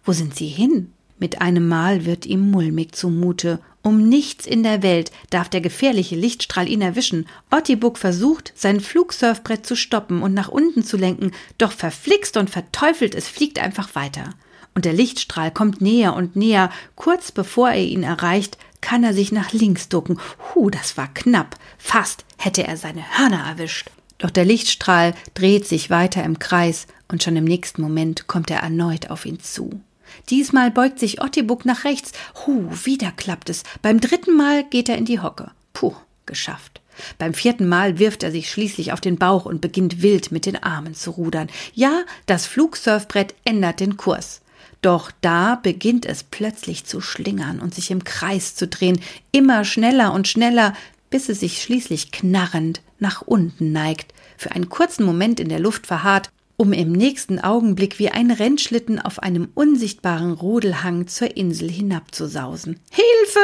Wo 0.03 0.11
sind 0.11 0.35
sie 0.35 0.47
hin? 0.47 0.91
Mit 1.19 1.41
einem 1.41 1.67
Mal 1.67 2.05
wird 2.05 2.25
ihm 2.25 2.51
mulmig 2.51 2.95
zumute. 2.95 3.59
Um 3.81 4.07
nichts 4.09 4.45
in 4.45 4.63
der 4.63 4.83
Welt 4.83 5.11
darf 5.29 5.49
der 5.49 5.61
gefährliche 5.61 6.15
Lichtstrahl 6.15 6.67
ihn 6.67 6.81
erwischen. 6.81 7.25
Ottibuk 7.49 7.97
versucht, 7.97 8.53
sein 8.55 8.81
Flugsurfbrett 8.81 9.65
zu 9.65 9.75
stoppen 9.75 10.21
und 10.21 10.33
nach 10.33 10.49
unten 10.49 10.83
zu 10.83 10.97
lenken, 10.97 11.31
doch 11.57 11.71
verflixt 11.71 12.37
und 12.37 12.49
verteufelt 12.49 13.15
es 13.15 13.27
fliegt 13.27 13.59
einfach 13.59 13.95
weiter. 13.95 14.31
Und 14.75 14.85
der 14.85 14.93
Lichtstrahl 14.93 15.49
kommt 15.49 15.81
näher 15.81 16.15
und 16.15 16.35
näher. 16.35 16.69
Kurz 16.95 17.31
bevor 17.31 17.69
er 17.69 17.83
ihn 17.83 18.03
erreicht, 18.03 18.57
kann 18.81 19.03
er 19.03 19.13
sich 19.13 19.31
nach 19.31 19.53
links 19.53 19.89
ducken. 19.89 20.19
Hu, 20.53 20.69
das 20.69 20.97
war 20.97 21.11
knapp. 21.13 21.57
Fast 21.79 22.25
hätte 22.37 22.67
er 22.67 22.77
seine 22.77 23.17
Hörner 23.17 23.43
erwischt. 23.47 23.89
Doch 24.19 24.29
der 24.29 24.45
Lichtstrahl 24.45 25.15
dreht 25.33 25.67
sich 25.67 25.89
weiter 25.89 26.23
im 26.23 26.37
Kreis 26.37 26.85
und 27.07 27.23
schon 27.23 27.35
im 27.35 27.45
nächsten 27.45 27.81
Moment 27.81 28.27
kommt 28.27 28.51
er 28.51 28.59
erneut 28.59 29.09
auf 29.09 29.25
ihn 29.25 29.39
zu. 29.39 29.81
Diesmal 30.29 30.71
beugt 30.71 30.99
sich 30.99 31.21
Ottibuk 31.21 31.65
nach 31.65 31.83
rechts. 31.83 32.11
Hu, 32.45 32.69
wieder 32.83 33.11
klappt 33.11 33.49
es. 33.49 33.63
Beim 33.81 33.99
dritten 33.99 34.35
Mal 34.35 34.63
geht 34.63 34.89
er 34.89 34.97
in 34.97 35.05
die 35.05 35.19
Hocke. 35.19 35.51
Puh, 35.73 35.93
geschafft. 36.25 36.81
Beim 37.17 37.33
vierten 37.33 37.67
Mal 37.67 37.99
wirft 37.99 38.23
er 38.23 38.31
sich 38.31 38.49
schließlich 38.49 38.91
auf 38.91 39.01
den 39.01 39.17
Bauch 39.17 39.45
und 39.45 39.61
beginnt 39.61 40.01
wild 40.01 40.31
mit 40.31 40.45
den 40.45 40.61
Armen 40.61 40.95
zu 40.95 41.11
rudern. 41.11 41.49
Ja, 41.73 42.03
das 42.25 42.45
Flugsurfbrett 42.47 43.35
ändert 43.45 43.79
den 43.79 43.97
Kurs. 43.97 44.41
Doch 44.81 45.11
da 45.21 45.55
beginnt 45.55 46.05
es 46.05 46.23
plötzlich 46.23 46.85
zu 46.85 47.01
schlingern 47.01 47.59
und 47.59 47.73
sich 47.73 47.91
im 47.91 48.03
Kreis 48.03 48.55
zu 48.55 48.67
drehen, 48.67 48.99
immer 49.31 49.65
schneller 49.65 50.13
und 50.13 50.27
schneller, 50.27 50.73
bis 51.09 51.29
es 51.29 51.39
sich 51.39 51.61
schließlich 51.61 52.11
knarrend 52.11 52.81
nach 52.99 53.21
unten 53.21 53.71
neigt, 53.71 54.13
für 54.37 54.51
einen 54.51 54.69
kurzen 54.69 55.05
Moment 55.05 55.39
in 55.39 55.49
der 55.49 55.59
Luft 55.59 55.87
verharrt 55.87 56.29
um 56.57 56.73
im 56.73 56.91
nächsten 56.91 57.39
Augenblick 57.39 57.99
wie 57.99 58.09
ein 58.09 58.31
Rennschlitten 58.31 58.99
auf 58.99 59.19
einem 59.19 59.49
unsichtbaren 59.53 60.33
Rodelhang 60.33 61.07
zur 61.07 61.37
Insel 61.37 61.69
hinabzusausen. 61.69 62.79
Hilfe! 62.91 63.39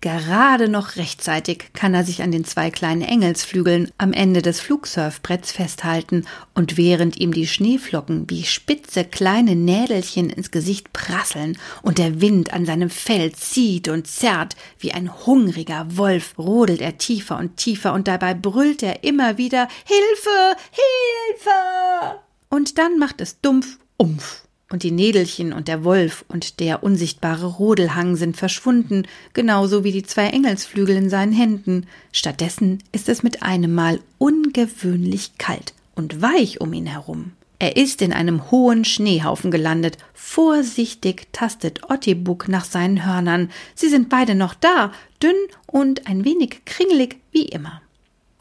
Gerade 0.00 0.68
noch 0.68 0.94
rechtzeitig 0.94 1.70
kann 1.74 1.92
er 1.92 2.04
sich 2.04 2.22
an 2.22 2.30
den 2.30 2.44
zwei 2.44 2.70
kleinen 2.70 3.02
Engelsflügeln 3.02 3.90
am 3.98 4.12
Ende 4.12 4.42
des 4.42 4.60
Flugsurfbretts 4.60 5.50
festhalten, 5.50 6.24
und 6.54 6.76
während 6.76 7.16
ihm 7.16 7.32
die 7.32 7.48
Schneeflocken 7.48 8.30
wie 8.30 8.44
spitze 8.44 9.04
kleine 9.04 9.56
Nädelchen 9.56 10.30
ins 10.30 10.52
Gesicht 10.52 10.92
prasseln 10.92 11.58
und 11.82 11.98
der 11.98 12.20
Wind 12.20 12.52
an 12.52 12.64
seinem 12.64 12.90
Fell 12.90 13.32
zieht 13.32 13.88
und 13.88 14.06
zerrt, 14.06 14.54
wie 14.78 14.92
ein 14.92 15.26
hungriger 15.26 15.88
Wolf 15.96 16.38
rodelt 16.38 16.80
er 16.80 16.96
tiefer 16.98 17.36
und 17.36 17.56
tiefer 17.56 17.92
und 17.92 18.06
dabei 18.06 18.34
brüllt 18.34 18.84
er 18.84 19.02
immer 19.02 19.36
wieder 19.36 19.66
Hilfe, 19.84 20.56
Hilfe. 20.70 22.27
Und 22.48 22.78
dann 22.78 22.98
macht 22.98 23.20
es 23.20 23.40
dumpf 23.40 23.78
Umf 23.96 24.44
und 24.70 24.82
die 24.82 24.90
Nädelchen 24.90 25.52
und 25.52 25.68
der 25.68 25.82
Wolf 25.82 26.24
und 26.28 26.60
der 26.60 26.82
unsichtbare 26.82 27.46
Rodelhang 27.46 28.16
sind 28.16 28.36
verschwunden, 28.36 29.06
genauso 29.32 29.82
wie 29.82 29.92
die 29.92 30.02
zwei 30.02 30.28
Engelsflügel 30.28 30.96
in 30.96 31.10
seinen 31.10 31.32
Händen. 31.32 31.86
Stattdessen 32.12 32.82
ist 32.92 33.08
es 33.08 33.22
mit 33.22 33.42
einem 33.42 33.74
Mal 33.74 34.00
ungewöhnlich 34.18 35.38
kalt 35.38 35.74
und 35.94 36.20
weich 36.20 36.60
um 36.60 36.72
ihn 36.72 36.86
herum. 36.86 37.32
Er 37.58 37.76
ist 37.76 38.02
in 38.02 38.12
einem 38.12 38.50
hohen 38.52 38.84
Schneehaufen 38.84 39.50
gelandet. 39.50 39.98
Vorsichtig 40.14 41.26
tastet 41.32 41.90
Ottibuk 41.90 42.46
nach 42.46 42.64
seinen 42.64 43.04
Hörnern. 43.04 43.50
Sie 43.74 43.88
sind 43.88 44.08
beide 44.08 44.36
noch 44.36 44.54
da, 44.54 44.92
dünn 45.20 45.34
und 45.66 46.06
ein 46.06 46.24
wenig 46.24 46.64
kringelig 46.66 47.16
wie 47.32 47.46
immer 47.46 47.80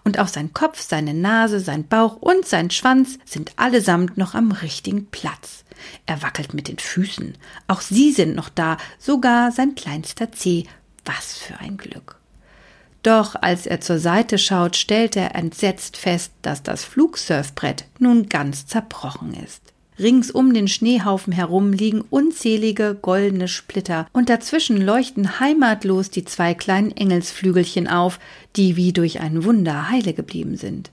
und 0.08 0.20
auch 0.20 0.30
sein 0.30 0.54
Kopf, 0.54 0.80
seine 0.80 1.14
Nase, 1.14 1.60
sein 1.60 1.86
Bauch 1.86 2.16
und 2.16 2.46
sein 2.46 2.72
Schwanz 2.72 3.20
sind 3.26 3.52
allesamt 3.58 4.18
noch 4.18 4.36
am 4.36 4.54
richtigen 4.54 5.08
Platz. 5.08 5.66
Er 6.06 6.24
wackelt 6.24 6.54
mit 6.54 6.70
den 6.70 6.78
Füßen. 6.78 7.38
Auch 7.68 7.82
sie 7.82 8.14
sind 8.14 8.34
noch 8.34 8.48
da, 8.48 8.78
sogar 9.00 9.52
sein 9.52 9.76
kleinster 9.76 10.32
Zeh. 10.32 10.64
Was 11.04 11.38
für 11.38 11.60
ein 11.60 11.76
Glück. 11.76 12.16
Doch 13.04 13.36
als 13.36 13.66
er 13.66 13.82
zur 13.82 14.00
Seite 14.00 14.38
schaut, 14.38 14.78
stellt 14.78 15.18
er 15.18 15.36
entsetzt 15.36 15.98
fest, 15.98 16.32
dass 16.42 16.64
das 16.64 16.86
Flugsurfbrett 16.86 17.84
nun 18.00 18.30
ganz 18.30 18.66
zerbrochen 18.66 19.34
ist. 19.34 19.67
Rings 20.00 20.30
um 20.30 20.54
den 20.54 20.68
Schneehaufen 20.68 21.34
herum 21.34 21.74
liegen 21.74 22.02
unzählige 22.10 22.98
goldene 23.02 23.48
Splitter, 23.48 24.08
und 24.14 24.30
dazwischen 24.30 24.80
leuchten 24.80 25.40
heimatlos 25.40 26.10
die 26.12 26.26
zwei 26.26 26.54
kleinen 26.54 26.92
Engelsflügelchen 26.92 27.88
auf, 27.88 28.20
die 28.56 28.76
wie 28.76 28.94
durch 28.94 29.20
ein 29.20 29.44
Wunder 29.44 29.90
heile 29.90 30.14
geblieben 30.14 30.56
sind. 30.56 30.92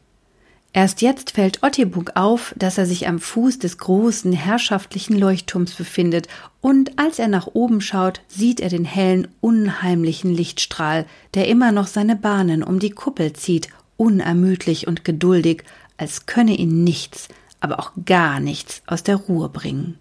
Erst 0.73 1.03
jetzt 1.03 1.31
fällt 1.33 1.63
Ottibuk 1.63 2.13
auf, 2.17 2.53
dass 2.59 2.79
er 2.79 2.87
sich 2.87 3.07
am 3.07 3.21
Fuß 3.21 3.61
des 3.61 3.79
großen, 3.79 4.33
herrschaftlichen 4.33 5.17
Leuchtturms 5.17 5.75
befindet, 5.75 6.27
und 6.61 6.99
als 6.99 7.21
er 7.21 7.29
nach 7.29 7.47
oben 7.47 7.81
schaut, 7.81 8.23
sieht 8.27 8.59
er 8.59 8.71
den 8.71 8.85
hellen, 8.85 9.29
unheimlichen 9.41 10.35
Lichtstrahl, 10.35 11.07
der 11.35 11.47
immer 11.47 11.71
noch 11.71 11.87
seine 11.87 12.17
Bahnen 12.17 12.65
um 12.65 12.81
die 12.81 12.91
Kuppel 12.91 13.35
zieht, 13.35 13.69
unermüdlich 13.97 14.89
und 14.89 15.05
geduldig, 15.05 15.63
als 15.97 16.27
könne 16.27 16.57
ihn 16.57 16.83
nichts, 16.83 17.29
aber 17.65 17.81
auch 17.81 17.93
gar 18.05 18.39
nichts 18.39 18.83
aus 18.87 19.03
der 19.03 19.17
Ruhe 19.17 19.49
bringen. 19.49 19.99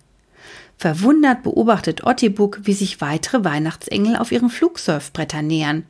Verwundert 0.78 1.44
beobachtet 1.44 2.04
Ottibuk, 2.04 2.60
wie 2.64 2.74
sich 2.74 3.00
weitere 3.00 3.44
Weihnachtsengel 3.44 4.18
auf 4.18 4.32
ihren 4.32 4.50
Flugsurfbrettern 4.50 5.48
nähern. 5.48 5.86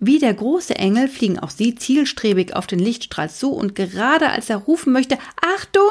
Wie 0.00 0.18
der 0.18 0.34
große 0.34 0.74
Engel 0.74 1.06
fliegen 1.06 1.38
auch 1.38 1.50
sie 1.50 1.74
zielstrebig 1.74 2.56
auf 2.56 2.66
den 2.66 2.78
Lichtstrahl 2.78 3.30
zu 3.30 3.52
und 3.52 3.74
gerade 3.74 4.30
als 4.30 4.50
er 4.50 4.56
rufen 4.56 4.92
möchte, 4.92 5.18
Achtung, 5.54 5.82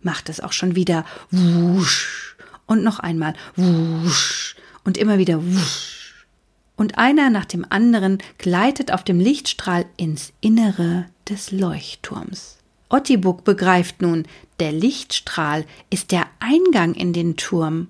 macht 0.00 0.28
es 0.28 0.40
auch 0.40 0.52
schon 0.52 0.76
wieder 0.76 1.04
wusch 1.30 2.36
und 2.66 2.84
noch 2.84 3.00
einmal 3.00 3.34
wusch 3.56 4.54
und 4.84 4.98
immer 4.98 5.18
wieder 5.18 5.42
wusch. 5.42 6.26
Und 6.76 6.98
einer 6.98 7.30
nach 7.30 7.46
dem 7.46 7.66
anderen 7.68 8.18
gleitet 8.36 8.92
auf 8.92 9.02
dem 9.02 9.18
Lichtstrahl 9.18 9.86
ins 9.96 10.32
Innere 10.40 11.06
des 11.28 11.50
Leuchtturms. 11.50 12.57
Ottibuk 12.88 13.44
begreift 13.44 14.02
nun, 14.02 14.26
der 14.60 14.72
Lichtstrahl 14.72 15.66
ist 15.90 16.12
der 16.12 16.26
Eingang 16.40 16.94
in 16.94 17.12
den 17.12 17.36
Turm. 17.36 17.88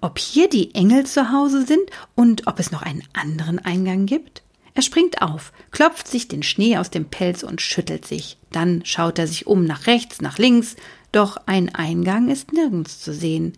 Ob 0.00 0.18
hier 0.18 0.48
die 0.48 0.74
Engel 0.74 1.06
zu 1.06 1.32
Hause 1.32 1.66
sind 1.66 1.90
und 2.14 2.46
ob 2.46 2.58
es 2.58 2.70
noch 2.70 2.82
einen 2.82 3.02
anderen 3.12 3.58
Eingang 3.58 4.06
gibt? 4.06 4.42
Er 4.74 4.82
springt 4.82 5.22
auf, 5.22 5.52
klopft 5.70 6.08
sich 6.08 6.28
den 6.28 6.42
Schnee 6.42 6.76
aus 6.76 6.90
dem 6.90 7.06
Pelz 7.06 7.44
und 7.44 7.60
schüttelt 7.60 8.06
sich. 8.06 8.38
Dann 8.50 8.82
schaut 8.84 9.18
er 9.18 9.26
sich 9.26 9.46
um 9.46 9.64
nach 9.64 9.86
rechts, 9.86 10.20
nach 10.20 10.38
links, 10.38 10.76
doch 11.12 11.36
ein 11.46 11.74
Eingang 11.74 12.28
ist 12.28 12.52
nirgends 12.52 13.00
zu 13.00 13.12
sehen. 13.12 13.52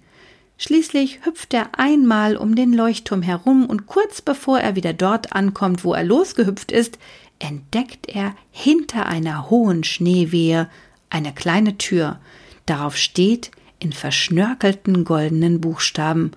Schließlich 0.59 1.25
hüpft 1.25 1.53
er 1.53 1.79
einmal 1.79 2.37
um 2.37 2.55
den 2.55 2.73
Leuchtturm 2.73 3.23
herum 3.23 3.67
und 3.67 3.87
kurz 3.87 4.23
bevor 4.23 4.59
er 4.59 4.75
wieder 4.75 4.95
dort 4.95 5.33
ankommt, 5.33 5.85
wo 5.85 5.93
er 5.93 6.05
losgehüpft 6.05 6.73
ist, 6.73 6.99
entdeckt 7.39 8.09
er 8.09 8.35
hinter 8.51 9.07
einer 9.07 9.51
hohen 9.51 9.85
Schneewehe 9.85 10.69
eine 11.11 11.33
kleine 11.33 11.79
Tür. 11.79 12.19
Darauf 12.67 12.97
steht 12.97 13.53
in 13.79 13.93
verschnörkelten 13.93 15.05
goldenen 15.05 15.61
Buchstaben 15.61 16.33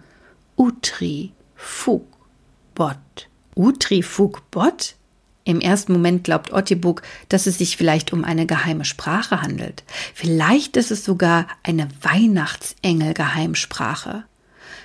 Utri 0.58 1.32
Fug 1.56 2.06
Bot. 2.76 2.98
Utri 3.56 4.04
Fug 4.04 4.44
Bot? 4.52 4.96
Im 5.46 5.62
ersten 5.62 5.94
Moment 5.94 6.26
glaubt 6.26 6.52
Ottibuk, 6.54 7.02
dass 7.28 7.48
es 7.48 7.58
sich 7.58 7.76
vielleicht 7.76 8.14
um 8.14 8.24
eine 8.24 8.46
geheime 8.46 8.86
Sprache 8.86 9.42
handelt. 9.42 9.84
Vielleicht 10.14 10.78
ist 10.78 10.92
es 10.92 11.04
sogar 11.04 11.48
eine 11.64 11.88
Weihnachtsengel-Geheimsprache. 12.02 14.26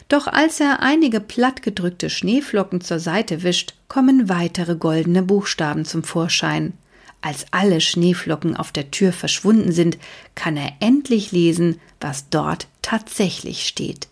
Doch 0.09 0.27
als 0.27 0.61
er 0.61 0.81
einige 0.81 1.21
plattgedrückte 1.21 2.11
Schneeflocken 2.11 2.81
zur 2.81 2.99
Seite 2.99 3.43
wischt, 3.43 3.75
kommen 3.89 4.29
weitere 4.29 4.77
goldene 4.77 5.23
Buchstaben 5.23 5.85
zum 5.85 6.05
Vorschein. 6.05 6.75
Als 7.23 7.47
alle 7.53 7.81
Schneeflocken 7.81 8.55
auf 8.55 8.71
der 8.71 8.91
Tür 8.91 9.13
verschwunden 9.13 9.73
sind, 9.73 9.97
kann 10.35 10.59
er 10.59 10.73
endlich 10.81 11.33
lesen, 11.33 11.81
was 12.01 12.29
dort 12.29 12.67
tatsächlich 12.83 13.67
steht. 13.67 14.09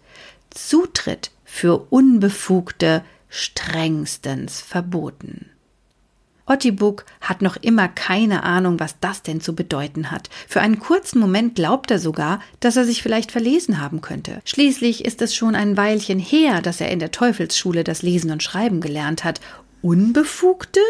Zutritt 0.49 1.31
für 1.45 1.87
Unbefugte 1.91 3.05
strengstens 3.29 4.63
verboten. 4.63 5.52
Ottibuk 6.47 7.05
hat 7.21 7.43
noch 7.43 7.57
immer 7.57 7.89
keine 7.89 8.43
Ahnung, 8.43 8.81
was 8.81 8.97
das 9.01 9.23
denn 9.23 9.41
zu 9.41 9.55
bedeuten 9.55 10.11
hat. 10.11 10.29
Für 10.49 10.61
einen 10.61 10.79
kurzen 10.79 11.21
Moment 11.21 11.55
glaubt 11.55 11.91
er 11.91 11.99
sogar, 11.99 12.41
dass 12.61 12.77
er 12.77 12.85
sich 12.85 13.03
vielleicht 13.03 13.33
verlesen 13.33 13.81
haben 13.81 14.01
könnte. 14.01 14.41
Schließlich 14.45 15.05
ist 15.05 15.23
es 15.23 15.35
schon 15.35 15.55
ein 15.55 15.77
Weilchen 15.77 16.19
her, 16.19 16.61
dass 16.61 16.81
er 16.81 16.91
in 16.91 16.99
der 16.99 17.13
Teufelsschule 17.13 17.85
das 17.85 18.03
Lesen 18.03 18.31
und 18.31 18.43
Schreiben 18.43 18.81
gelernt 18.81 19.25
hat. 19.25 19.41
Unbefugte? 19.83 20.81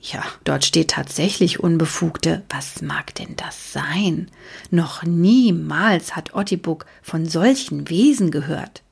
Ja, 0.00 0.22
dort 0.44 0.64
steht 0.64 0.92
tatsächlich 0.92 1.60
Unbefugte. 1.60 2.42
Was 2.48 2.80
mag 2.80 3.14
denn 3.16 3.36
das 3.36 3.72
sein? 3.72 4.30
Noch 4.70 5.02
niemals 5.02 6.16
hat 6.16 6.34
Ottibuk 6.34 6.86
von 7.02 7.26
solchen 7.26 7.90
Wesen 7.90 8.30
gehört. 8.30 8.82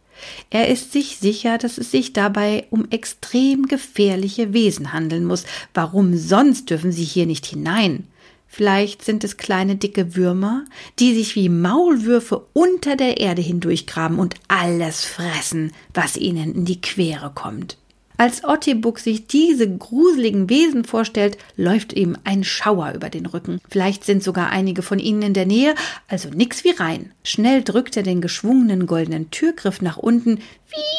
Er 0.50 0.68
ist 0.68 0.92
sich 0.92 1.18
sicher, 1.18 1.58
dass 1.58 1.78
es 1.78 1.90
sich 1.90 2.12
dabei 2.12 2.66
um 2.70 2.88
extrem 2.90 3.66
gefährliche 3.66 4.52
Wesen 4.52 4.92
handeln 4.92 5.24
muss. 5.24 5.44
Warum 5.74 6.16
sonst 6.16 6.70
dürfen 6.70 6.92
sie 6.92 7.04
hier 7.04 7.26
nicht 7.26 7.46
hinein? 7.46 8.06
Vielleicht 8.46 9.04
sind 9.04 9.24
es 9.24 9.36
kleine 9.36 9.76
dicke 9.76 10.16
Würmer, 10.16 10.64
die 10.98 11.14
sich 11.14 11.36
wie 11.36 11.50
Maulwürfe 11.50 12.46
unter 12.54 12.96
der 12.96 13.18
Erde 13.18 13.42
hindurchgraben 13.42 14.18
und 14.18 14.36
alles 14.48 15.04
fressen, 15.04 15.72
was 15.92 16.16
ihnen 16.16 16.54
in 16.54 16.64
die 16.64 16.80
Quere 16.80 17.30
kommt. 17.34 17.76
Als 18.18 18.42
Ottibuk 18.42 18.98
sich 18.98 19.28
diese 19.28 19.78
gruseligen 19.78 20.50
Wesen 20.50 20.84
vorstellt, 20.84 21.38
läuft 21.56 21.92
ihm 21.92 22.16
ein 22.24 22.42
Schauer 22.42 22.92
über 22.94 23.10
den 23.10 23.26
Rücken. 23.26 23.60
Vielleicht 23.68 24.04
sind 24.04 24.24
sogar 24.24 24.50
einige 24.50 24.82
von 24.82 24.98
ihnen 24.98 25.22
in 25.22 25.34
der 25.34 25.46
Nähe, 25.46 25.76
also 26.08 26.28
nix 26.28 26.64
wie 26.64 26.70
rein. 26.70 27.12
Schnell 27.22 27.62
drückt 27.62 27.96
er 27.96 28.02
den 28.02 28.20
geschwungenen 28.20 28.86
goldenen 28.86 29.30
Türgriff 29.30 29.80
nach 29.80 29.96
unten. 29.96 30.38
Wiep 30.38 30.98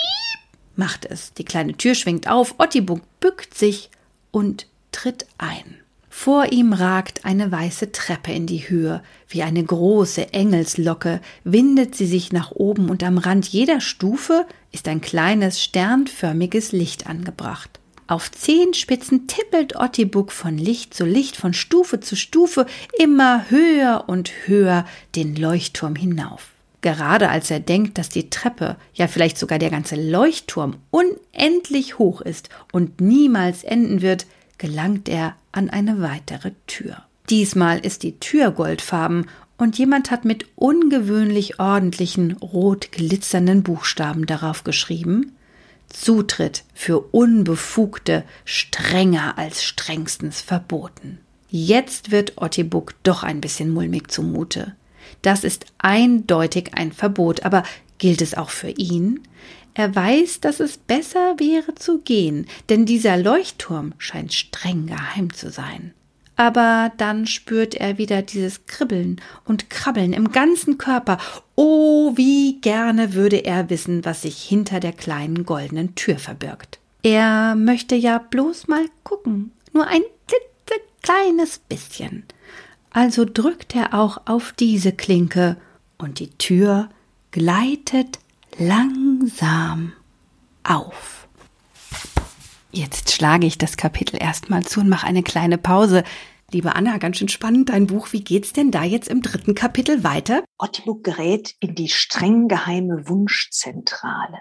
macht 0.78 1.06
es. 1.06 1.34
Die 1.34 1.44
kleine 1.44 1.76
Tür 1.76 1.94
schwingt 1.94 2.30
auf, 2.30 2.56
Ottibuk 2.58 3.02
bückt 3.20 3.56
sich 3.56 3.90
und 4.32 4.66
tritt 4.94 5.28
ein. 5.38 5.79
Vor 6.10 6.52
ihm 6.52 6.74
ragt 6.74 7.24
eine 7.24 7.52
weiße 7.52 7.92
Treppe 7.92 8.32
in 8.32 8.48
die 8.48 8.70
Höhe. 8.70 9.04
Wie 9.28 9.44
eine 9.44 9.64
große 9.64 10.34
Engelslocke 10.34 11.22
windet 11.44 11.96
sie 11.96 12.08
sich 12.08 12.32
nach 12.32 12.52
oben 12.52 12.90
und 12.90 13.04
am 13.04 13.18
Rand 13.18 13.48
jeder 13.48 13.80
Stufe 13.80 14.46
ist 14.72 14.88
ein 14.88 15.02
kleines 15.02 15.64
sternförmiges 15.64 16.72
Licht 16.72 17.08
angebracht. 17.08 17.80
Auf 18.08 18.32
zehn 18.32 18.74
Spitzen 18.74 19.28
tippelt 19.28 19.76
Ottibuk 19.76 20.32
von 20.32 20.58
Licht 20.58 20.96
zu 20.96 21.06
Licht, 21.06 21.38
von 21.38 21.54
Stufe 21.54 22.00
zu 22.00 22.16
Stufe, 22.16 22.66
immer 22.98 23.46
höher 23.52 24.06
und 24.08 24.32
höher 24.48 24.86
den 25.16 25.36
Leuchtturm 25.36 25.96
hinauf. 25.96 26.50
Gerade 26.82 27.30
als 27.30 27.52
er 27.52 27.60
denkt, 27.60 28.00
dass 28.00 28.10
die 28.10 28.32
Treppe, 28.32 28.78
ja 28.96 29.08
vielleicht 29.08 29.38
sogar 29.38 29.60
der 29.60 29.70
ganze 29.70 29.96
Leuchtturm 29.96 30.78
unendlich 30.90 32.00
hoch 32.00 32.22
ist 32.22 32.50
und 32.72 33.00
niemals 33.00 33.64
enden 33.64 34.02
wird, 34.02 34.26
gelangt 34.58 35.08
er 35.08 35.36
an 35.52 35.70
eine 35.70 36.02
weitere 36.02 36.52
Tür. 36.68 37.04
Diesmal 37.30 37.80
ist 37.80 38.04
die 38.04 38.20
Tür 38.20 38.52
goldfarben 38.52 39.28
und 39.58 39.78
jemand 39.78 40.10
hat 40.10 40.26
mit 40.26 40.46
ungewöhnlich 40.56 41.60
ordentlichen 41.60 42.34
rot 42.38 42.92
glitzernden 42.92 43.64
Buchstaben 43.64 44.26
darauf 44.26 44.64
geschrieben 44.64 45.34
Zutritt 45.90 46.64
für 46.74 47.00
Unbefugte 47.00 48.24
strenger 48.46 49.38
als 49.38 49.64
strengstens 49.64 50.42
verboten. 50.42 51.20
Jetzt 51.50 52.12
wird 52.12 52.34
Ottibuk 52.38 52.94
doch 53.04 53.24
ein 53.24 53.42
bisschen 53.42 53.72
mulmig 53.72 54.12
zumute. 54.12 54.76
Das 55.24 55.44
ist 55.44 55.66
eindeutig 55.80 56.76
ein 56.76 56.92
Verbot, 56.92 57.44
aber 57.44 57.64
gilt 58.00 58.22
es 58.22 58.36
auch 58.36 58.50
für 58.50 58.72
ihn? 58.72 59.22
Er 59.76 59.96
weiß, 59.96 60.42
dass 60.42 60.60
es 60.60 60.78
besser 60.78 61.36
wäre 61.38 61.76
zu 61.76 62.00
gehen, 62.00 62.48
denn 62.70 62.86
dieser 62.86 63.16
Leuchtturm 63.18 63.94
scheint 63.98 64.34
streng 64.34 64.88
geheim 64.88 65.32
zu 65.32 65.52
sein 65.52 65.94
aber 66.40 66.94
dann 66.96 67.28
spürt 67.28 67.76
er 67.76 67.98
wieder 67.98 68.22
dieses 68.22 68.66
Kribbeln 68.66 69.20
und 69.44 69.70
Krabbeln 69.70 70.14
im 70.14 70.32
ganzen 70.32 70.78
Körper. 70.78 71.18
Oh, 71.56 72.16
wie 72.16 72.62
gerne 72.62 73.14
würde 73.14 73.44
er 73.44 73.70
wissen, 73.70 74.06
was 74.06 74.22
sich 74.22 74.42
hinter 74.42 74.80
der 74.80 74.94
kleinen 74.94 75.46
goldenen 75.46 75.96
Tür 75.96 76.18
verbirgt. 76.18 76.80
Er 77.04 77.56
möchte 77.56 77.96
ja 77.96 78.20
bloß 78.20 78.70
mal 78.70 78.86
gucken, 79.04 79.52
nur 79.74 79.86
ein 79.88 80.02
kleines 81.02 81.60
bisschen. 81.60 82.24
Also 82.90 83.26
drückt 83.26 83.76
er 83.76 83.94
auch 83.94 84.22
auf 84.24 84.54
diese 84.58 84.94
Klinke 84.94 85.58
und 85.98 86.20
die 86.20 86.30
Tür 86.38 86.88
gleitet 87.32 88.20
langsam 88.58 89.94
auf. 90.64 91.28
Jetzt 92.72 93.12
schlage 93.12 93.48
ich 93.48 93.58
das 93.58 93.78
Kapitel 93.78 94.18
erstmal 94.22 94.64
zu 94.64 94.80
und 94.80 94.90
mache 94.90 95.08
eine 95.08 95.24
kleine 95.24 95.58
Pause. 95.58 96.04
Liebe 96.52 96.76
Anna, 96.76 96.98
ganz 96.98 97.18
schön 97.18 97.30
spannend 97.30 97.70
dein 97.70 97.88
Buch. 97.88 98.12
Wie 98.12 98.24
geht's 98.24 98.54
denn 98.54 98.72
da 98.72 98.84
jetzt 98.84 99.08
im 99.08 99.22
dritten 99.22 99.56
Kapitel 99.56 100.04
weiter? 100.04 100.44
Ottibuk 100.58 101.04
gerät 101.04 101.56
in 101.60 101.76
die 101.76 101.90
streng 101.90 102.48
geheime 102.48 103.08
Wunschzentrale. 103.08 104.40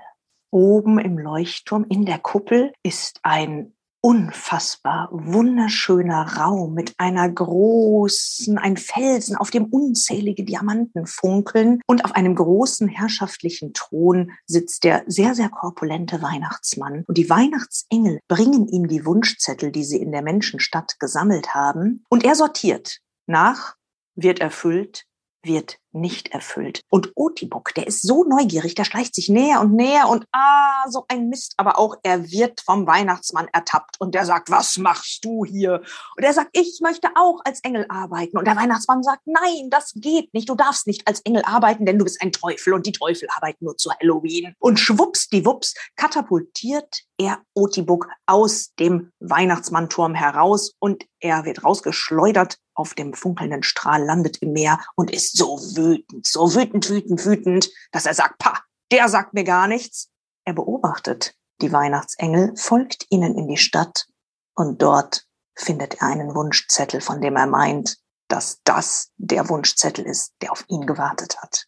Oben 0.51 0.98
im 0.98 1.18
Leuchtturm 1.18 1.85
in 1.88 2.07
der 2.07 2.18
Kuppel 2.18 2.72
ist 2.83 3.20
ein 3.22 3.74
unfassbar 4.00 5.08
wunderschöner 5.11 6.37
Raum 6.37 6.74
mit 6.74 6.94
einer 6.98 7.28
großen, 7.28 8.58
ein 8.58 8.76
Felsen, 8.76 9.37
auf 9.37 9.50
dem 9.50 9.66
unzählige 9.66 10.44
Diamanten 10.44 11.06
funkeln 11.06 11.80
und 11.87 12.04
auf 12.04 12.12
einem 12.12 12.34
großen 12.34 12.88
herrschaftlichen 12.88 13.72
Thron 13.74 14.32
sitzt 14.46 14.84
der 14.84 15.04
sehr, 15.06 15.34
sehr 15.34 15.48
korpulente 15.48 16.22
Weihnachtsmann. 16.22 17.04
Und 17.06 17.18
die 17.18 17.28
Weihnachtsengel 17.28 18.20
bringen 18.28 18.68
ihm 18.68 18.88
die 18.88 19.04
Wunschzettel, 19.04 19.72
die 19.72 19.84
sie 19.84 19.98
in 19.98 20.12
der 20.12 20.22
Menschenstadt 20.22 20.98
gesammelt 21.00 21.54
haben. 21.54 22.04
Und 22.08 22.24
er 22.24 22.34
sortiert 22.34 23.00
nach, 23.26 23.76
wird 24.14 24.40
erfüllt, 24.40 25.08
wird 25.42 25.79
nicht 25.92 26.29
erfüllt. 26.29 26.83
Und 26.90 27.12
Otibok, 27.14 27.74
der 27.74 27.87
ist 27.87 28.03
so 28.03 28.24
neugierig, 28.24 28.74
der 28.74 28.85
schleicht 28.85 29.14
sich 29.14 29.29
näher 29.29 29.61
und 29.61 29.74
näher 29.74 30.09
und 30.09 30.24
ah, 30.33 30.88
so 30.88 31.05
ein 31.09 31.29
Mist. 31.29 31.55
Aber 31.57 31.79
auch 31.79 31.96
er 32.03 32.31
wird 32.31 32.61
vom 32.61 32.87
Weihnachtsmann 32.87 33.48
ertappt 33.53 34.01
und 34.01 34.14
der 34.14 34.24
sagt, 34.24 34.51
was 34.51 34.77
machst 34.79 35.24
du 35.24 35.44
hier? 35.44 35.83
Und 36.16 36.22
er 36.22 36.33
sagt, 36.33 36.51
ich 36.53 36.81
möchte 36.83 37.09
auch 37.14 37.40
als 37.44 37.61
Engel 37.61 37.87
arbeiten. 37.88 38.38
Und 38.38 38.46
der 38.46 38.57
Weihnachtsmann 38.57 39.03
sagt, 39.03 39.22
nein, 39.24 39.70
das 39.70 39.92
geht 39.94 40.33
nicht. 40.35 40.48
Du 40.48 40.55
darfst 40.55 40.87
nicht 40.87 41.07
als 41.07 41.20
Engel 41.20 41.42
arbeiten, 41.44 41.87
denn 41.87 41.98
du 41.98 42.05
bist 42.05 42.20
ein 42.20 42.33
Teufel 42.33 42.74
und 42.74 42.87
die 42.87 42.92
Teufel 42.92 43.29
arbeiten 43.35 43.64
nur 43.64 43.77
zu 43.77 43.90
Halloween. 43.90 44.55
Und 44.59 44.79
schwuppsdiwupps 44.79 45.74
katapultiert 45.96 47.03
er 47.18 47.40
Otibuk 47.55 48.09
aus 48.27 48.74
dem 48.79 49.11
Weihnachtsmannturm 49.18 50.14
heraus 50.14 50.74
und 50.79 51.05
er 51.20 51.44
wird 51.44 51.64
rausgeschleudert 51.64 52.59
auf 52.79 52.95
dem 52.95 53.12
funkelnden 53.12 53.62
Strahl, 53.62 54.05
landet 54.05 54.38
im 54.38 54.53
Meer 54.53 54.81
und 54.95 55.11
ist 55.11 55.37
so 55.37 55.59
wütend, 55.59 56.27
so 56.27 56.55
wütend, 56.55 56.88
wütend, 56.88 57.25
wütend, 57.27 57.71
dass 57.91 58.07
er 58.07 58.14
sagt, 58.14 58.38
pa, 58.38 58.61
der 58.93 59.09
sagt 59.09 59.35
mir 59.35 59.45
gar 59.45 59.67
nichts. 59.67 60.09
Er 60.45 60.55
beobachtet 60.55 61.35
die 61.61 61.73
Weihnachtsengel, 61.73 62.55
folgt 62.57 63.07
ihnen 63.11 63.37
in 63.37 63.49
die 63.49 63.57
Stadt 63.57 64.07
und 64.55 64.81
dort 64.81 65.27
findet 65.57 65.95
er 65.95 66.05
einen 66.05 66.35
Wunschzettel, 66.35 67.01
von 67.01 67.21
dem 67.21 67.37
er 67.37 67.49
meint, 67.49 67.99
dass 68.29 68.61
das 68.62 69.11
der 69.17 69.49
Wunschzettel 69.49 70.07
ist, 70.07 70.35
der 70.41 70.53
auf 70.53 70.64
ihn 70.69 70.87
gewartet 70.87 71.37
hat. 71.43 71.67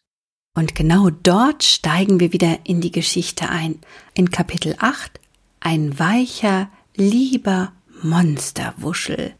Und 0.55 0.75
genau 0.75 1.09
dort 1.09 1.63
steigen 1.63 2.19
wir 2.19 2.31
wieder 2.31 2.59
in 2.63 2.81
die 2.81 2.91
Geschichte 2.91 3.49
ein. 3.49 3.81
In 4.13 4.31
Kapitel 4.31 4.75
8 4.79 5.19
ein 5.59 5.99
weicher, 5.99 6.69
lieber 6.95 7.73
Monsterwuschel. 8.01 9.35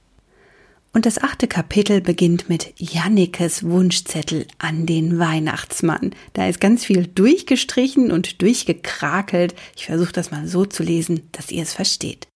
Und 0.94 1.06
das 1.06 1.20
achte 1.20 1.48
Kapitel 1.48 2.02
beginnt 2.02 2.50
mit 2.50 2.74
Jannikes 2.78 3.64
Wunschzettel 3.64 4.46
an 4.58 4.86
den 4.86 5.20
Weihnachtsmann. 5.20 6.14
Da 6.34 6.50
ist 6.50 6.60
ganz 6.60 6.84
viel 6.84 7.08
durchgestrichen 7.08 8.12
und 8.12 8.42
durchgekrakelt. 8.42 9.56
Ich 9.78 9.86
versuche 9.86 10.12
das 10.12 10.32
mal 10.32 10.48
so 10.48 10.66
zu 10.66 10.84
lesen, 10.84 11.30
dass 11.32 11.50
ihr 11.50 11.64
es 11.64 11.74
versteht. 11.74 12.28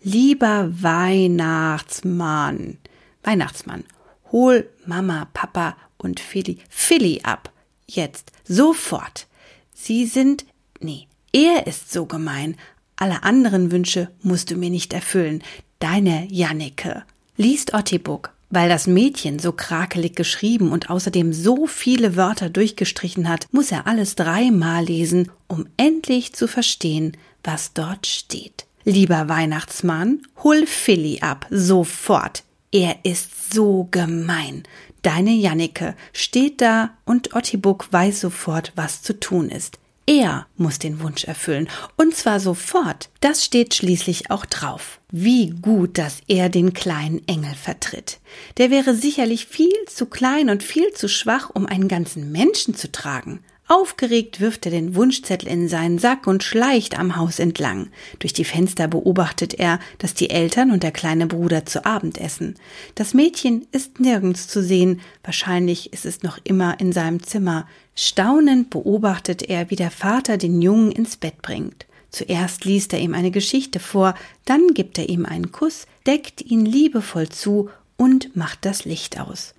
Lieber 0.00 0.70
Weihnachtsmann, 0.80 2.78
Weihnachtsmann, 3.24 3.82
hol 4.30 4.70
Mama, 4.86 5.26
Papa 5.34 5.76
und 5.96 6.20
Philly, 6.20 6.58
Philly 6.68 7.22
ab. 7.24 7.52
Jetzt, 7.88 8.30
sofort. 8.44 9.26
Sie 9.74 10.06
sind, 10.06 10.46
nee, 10.78 11.08
er 11.32 11.66
ist 11.66 11.92
so 11.92 12.06
gemein. 12.06 12.54
Alle 12.94 13.24
anderen 13.24 13.72
Wünsche 13.72 14.12
musst 14.22 14.52
du 14.52 14.54
mir 14.54 14.70
nicht 14.70 14.92
erfüllen. 14.92 15.42
Deine 15.80 16.28
Jannike 16.30 17.04
liest 17.38 17.72
Ottibuk, 17.72 18.32
weil 18.50 18.68
das 18.68 18.86
Mädchen 18.86 19.38
so 19.38 19.52
krakelig 19.52 20.14
geschrieben 20.16 20.72
und 20.72 20.90
außerdem 20.90 21.32
so 21.32 21.66
viele 21.66 22.16
Wörter 22.16 22.50
durchgestrichen 22.50 23.28
hat, 23.28 23.46
muss 23.52 23.72
er 23.72 23.86
alles 23.86 24.16
dreimal 24.16 24.84
lesen, 24.84 25.30
um 25.46 25.66
endlich 25.76 26.34
zu 26.34 26.48
verstehen, 26.48 27.16
was 27.42 27.72
dort 27.72 28.06
steht. 28.06 28.66
Lieber 28.84 29.28
Weihnachtsmann, 29.28 30.22
hol 30.42 30.66
Philly 30.66 31.20
ab, 31.20 31.46
sofort. 31.50 32.42
Er 32.72 33.04
ist 33.04 33.52
so 33.52 33.88
gemein. 33.90 34.64
Deine 35.02 35.30
Jannike 35.30 35.94
steht 36.12 36.60
da 36.60 36.90
und 37.04 37.34
Ottibuk 37.34 37.92
weiß 37.92 38.20
sofort, 38.20 38.72
was 38.74 39.02
zu 39.02 39.18
tun 39.18 39.48
ist. 39.48 39.78
Er 40.08 40.46
muss 40.56 40.78
den 40.78 41.00
Wunsch 41.02 41.24
erfüllen. 41.24 41.68
Und 41.96 42.16
zwar 42.16 42.40
sofort. 42.40 43.10
Das 43.20 43.44
steht 43.44 43.74
schließlich 43.74 44.30
auch 44.30 44.46
drauf. 44.46 45.00
Wie 45.12 45.50
gut, 45.50 45.98
dass 45.98 46.22
er 46.28 46.48
den 46.48 46.72
kleinen 46.72 47.28
Engel 47.28 47.54
vertritt. 47.54 48.18
Der 48.56 48.70
wäre 48.70 48.94
sicherlich 48.94 49.44
viel 49.44 49.84
zu 49.86 50.06
klein 50.06 50.48
und 50.48 50.62
viel 50.62 50.94
zu 50.94 51.08
schwach, 51.08 51.50
um 51.52 51.66
einen 51.66 51.88
ganzen 51.88 52.32
Menschen 52.32 52.74
zu 52.74 52.90
tragen. 52.90 53.40
Aufgeregt 53.70 54.40
wirft 54.40 54.64
er 54.64 54.72
den 54.72 54.94
Wunschzettel 54.94 55.46
in 55.46 55.68
seinen 55.68 55.98
Sack 55.98 56.26
und 56.26 56.42
schleicht 56.42 56.98
am 56.98 57.16
Haus 57.16 57.38
entlang. 57.38 57.90
Durch 58.18 58.32
die 58.32 58.46
Fenster 58.46 58.88
beobachtet 58.88 59.52
er, 59.52 59.78
dass 59.98 60.14
die 60.14 60.30
Eltern 60.30 60.70
und 60.70 60.82
der 60.82 60.90
kleine 60.90 61.26
Bruder 61.26 61.66
zu 61.66 61.84
Abend 61.84 62.16
essen. 62.16 62.54
Das 62.94 63.12
Mädchen 63.12 63.66
ist 63.70 64.00
nirgends 64.00 64.48
zu 64.48 64.62
sehen, 64.62 65.02
wahrscheinlich 65.22 65.92
ist 65.92 66.06
es 66.06 66.22
noch 66.22 66.38
immer 66.44 66.80
in 66.80 66.92
seinem 66.92 67.22
Zimmer. 67.22 67.68
Staunend 67.94 68.70
beobachtet 68.70 69.42
er, 69.42 69.70
wie 69.70 69.76
der 69.76 69.90
Vater 69.90 70.38
den 70.38 70.62
Jungen 70.62 70.90
ins 70.90 71.18
Bett 71.18 71.42
bringt. 71.42 71.84
Zuerst 72.10 72.64
liest 72.64 72.94
er 72.94 73.00
ihm 73.00 73.12
eine 73.12 73.30
Geschichte 73.30 73.80
vor, 73.80 74.14
dann 74.46 74.68
gibt 74.68 74.96
er 74.96 75.10
ihm 75.10 75.26
einen 75.26 75.52
Kuss, 75.52 75.86
deckt 76.06 76.40
ihn 76.40 76.64
liebevoll 76.64 77.28
zu 77.28 77.68
und 77.98 78.34
macht 78.34 78.64
das 78.64 78.86
Licht 78.86 79.20
aus. 79.20 79.52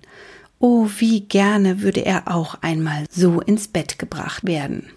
Oh, 0.62 0.90
wie 0.98 1.22
gerne 1.22 1.80
würde 1.80 2.04
er 2.04 2.28
auch 2.28 2.56
einmal 2.60 3.06
so 3.10 3.40
ins 3.40 3.66
Bett 3.66 3.98
gebracht 3.98 4.46
werden. 4.46 4.90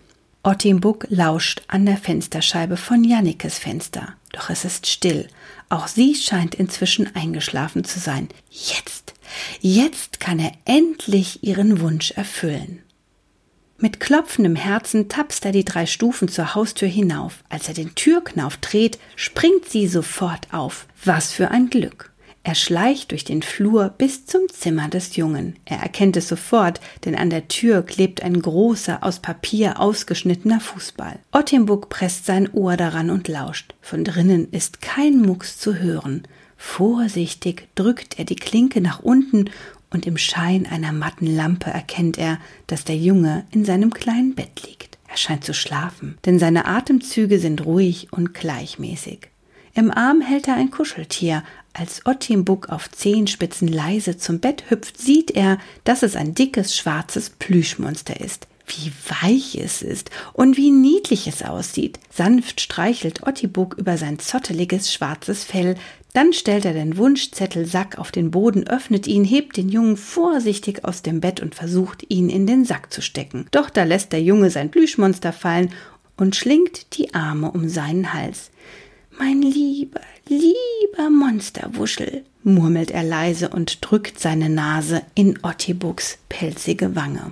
Ottimbuk 0.43 1.07
lauscht 1.09 1.61
an 1.69 1.85
der 1.85 1.95
Fensterscheibe 1.95 2.75
von 2.75 3.05
Jannikes 3.05 3.59
Fenster. 3.59 4.15
Doch 4.33 4.49
es 4.49 4.65
ist 4.65 4.87
still. 4.87 5.29
Auch 5.69 5.87
sie 5.87 6.15
scheint 6.15 6.53
inzwischen 6.53 7.15
eingeschlafen 7.15 7.85
zu 7.85 8.01
sein. 8.01 8.27
Jetzt, 8.49 9.13
jetzt 9.61 10.19
kann 10.19 10.37
er 10.37 10.51
endlich 10.65 11.45
ihren 11.45 11.79
Wunsch 11.79 12.11
erfüllen. 12.11 12.79
Mit 13.77 14.01
klopfendem 14.01 14.57
Herzen 14.57 15.07
tapst 15.07 15.45
er 15.45 15.53
die 15.53 15.63
drei 15.63 15.85
Stufen 15.85 16.27
zur 16.27 16.55
Haustür 16.55 16.89
hinauf. 16.89 17.41
Als 17.47 17.69
er 17.69 17.73
den 17.73 17.95
Türknauf 17.95 18.57
dreht, 18.57 18.99
springt 19.15 19.69
sie 19.69 19.87
sofort 19.87 20.53
auf. 20.53 20.87
Was 21.05 21.31
für 21.31 21.51
ein 21.51 21.69
Glück! 21.69 22.12
Er 22.45 22.55
schleicht 22.55 23.11
durch 23.11 23.23
den 23.23 23.41
Flur 23.41 23.87
bis 23.97 24.25
zum 24.25 24.41
Zimmer 24.49 24.89
des 24.89 25.15
Jungen. 25.15 25.55
Er 25.63 25.77
erkennt 25.77 26.17
es 26.17 26.27
sofort, 26.27 26.81
denn 27.05 27.15
an 27.15 27.29
der 27.29 27.47
Tür 27.47 27.83
klebt 27.83 28.21
ein 28.21 28.41
großer, 28.41 29.01
aus 29.01 29.19
Papier 29.19 29.79
ausgeschnittener 29.79 30.59
Fußball. 30.59 31.19
Ottenburg 31.31 31.87
presst 31.87 32.25
sein 32.25 32.51
Ohr 32.51 32.75
daran 32.75 33.09
und 33.09 33.29
lauscht. 33.29 33.73
Von 33.81 34.03
drinnen 34.03 34.49
ist 34.51 34.81
kein 34.81 35.21
Mucks 35.21 35.57
zu 35.57 35.75
hören. 35.75 36.23
Vorsichtig 36.57 37.69
drückt 37.75 38.19
er 38.19 38.25
die 38.25 38.35
Klinke 38.35 38.81
nach 38.81 38.99
unten 38.99 39.49
und 39.89 40.05
im 40.05 40.17
Schein 40.17 40.65
einer 40.65 40.91
matten 40.91 41.27
Lampe 41.27 41.69
erkennt 41.69 42.17
er, 42.17 42.39
dass 42.67 42.83
der 42.83 42.97
Junge 42.97 43.45
in 43.51 43.63
seinem 43.63 43.93
kleinen 43.93 44.35
Bett 44.35 44.63
liegt. 44.67 44.97
Er 45.07 45.15
scheint 45.15 45.45
zu 45.45 45.53
schlafen, 45.53 46.17
denn 46.25 46.39
seine 46.39 46.65
Atemzüge 46.65 47.39
sind 47.39 47.65
ruhig 47.65 48.07
und 48.11 48.33
gleichmäßig. 48.33 49.29
Im 49.75 49.91
Arm 49.91 50.21
hält 50.21 50.47
er 50.47 50.55
ein 50.55 50.71
Kuscheltier, 50.71 51.43
Als 51.73 52.05
Ottimbuk 52.05 52.69
auf 52.69 52.91
Zehenspitzen 52.91 53.67
leise 53.67 54.17
zum 54.17 54.39
Bett 54.39 54.65
hüpft, 54.69 55.01
sieht 55.01 55.31
er, 55.31 55.57
dass 55.83 56.03
es 56.03 56.15
ein 56.15 56.35
dickes 56.35 56.77
schwarzes 56.77 57.31
Plüschmonster 57.31 58.19
ist. 58.19 58.47
Wie 58.67 58.91
weich 59.09 59.55
es 59.55 59.81
ist 59.81 60.11
und 60.33 60.55
wie 60.55 60.69
niedlich 60.69 61.27
es 61.27 61.41
aussieht. 61.41 61.99
Sanft 62.11 62.61
streichelt 62.61 63.23
Ottibuk 63.23 63.73
über 63.73 63.97
sein 63.97 64.19
zotteliges 64.19 64.93
schwarzes 64.93 65.43
Fell, 65.43 65.75
dann 66.13 66.31
stellt 66.31 66.63
er 66.63 66.73
den 66.73 66.95
Wunschzettelsack 66.97 67.97
auf 67.97 68.11
den 68.11 68.29
Boden, 68.29 68.67
öffnet 68.67 69.07
ihn, 69.07 69.25
hebt 69.25 69.57
den 69.57 69.67
Jungen 69.67 69.97
vorsichtig 69.97 70.85
aus 70.85 71.01
dem 71.01 71.21
Bett 71.21 71.39
und 71.39 71.55
versucht, 71.55 72.05
ihn 72.07 72.29
in 72.29 72.45
den 72.45 72.65
Sack 72.65 72.93
zu 72.93 73.01
stecken. 73.01 73.47
Doch 73.49 73.71
da 73.71 73.83
lässt 73.83 74.13
der 74.13 74.21
Junge 74.21 74.51
sein 74.51 74.69
Plüschmonster 74.69 75.33
fallen 75.33 75.73
und 76.15 76.35
schlingt 76.35 76.97
die 76.97 77.15
Arme 77.15 77.51
um 77.51 77.67
seinen 77.67 78.13
Hals. 78.13 78.51
Mein 79.17 79.41
lieber, 79.41 80.01
lieber 80.27 81.09
Monsterwuschel, 81.09 82.23
murmelt 82.43 82.91
er 82.91 83.03
leise 83.03 83.49
und 83.49 83.79
drückt 83.81 84.19
seine 84.19 84.49
Nase 84.49 85.03
in 85.15 85.39
Ottibuks 85.43 86.17
pelzige 86.29 86.95
Wange. 86.95 87.31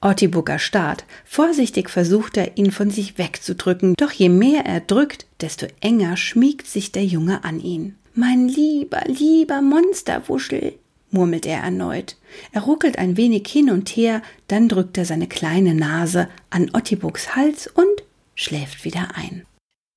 Ottibuk 0.00 0.50
erstarrt. 0.50 1.04
Vorsichtig 1.24 1.88
versucht 1.88 2.36
er, 2.36 2.58
ihn 2.58 2.70
von 2.70 2.90
sich 2.90 3.16
wegzudrücken, 3.16 3.94
doch 3.96 4.12
je 4.12 4.28
mehr 4.28 4.66
er 4.66 4.80
drückt, 4.80 5.26
desto 5.40 5.66
enger 5.80 6.16
schmiegt 6.16 6.66
sich 6.66 6.92
der 6.92 7.04
Junge 7.04 7.42
an 7.42 7.58
ihn. 7.58 7.96
Mein 8.14 8.48
lieber, 8.48 9.02
lieber 9.06 9.62
Monsterwuschel, 9.62 10.74
murmelt 11.10 11.46
er 11.46 11.60
erneut. 11.60 12.16
Er 12.52 12.62
ruckelt 12.62 12.98
ein 12.98 13.16
wenig 13.16 13.48
hin 13.48 13.70
und 13.70 13.88
her, 13.88 14.22
dann 14.48 14.68
drückt 14.68 14.98
er 14.98 15.06
seine 15.06 15.26
kleine 15.26 15.74
Nase 15.74 16.28
an 16.50 16.70
Ottibuks 16.74 17.34
Hals 17.34 17.66
und 17.66 18.04
schläft 18.34 18.84
wieder 18.84 19.08
ein. 19.14 19.46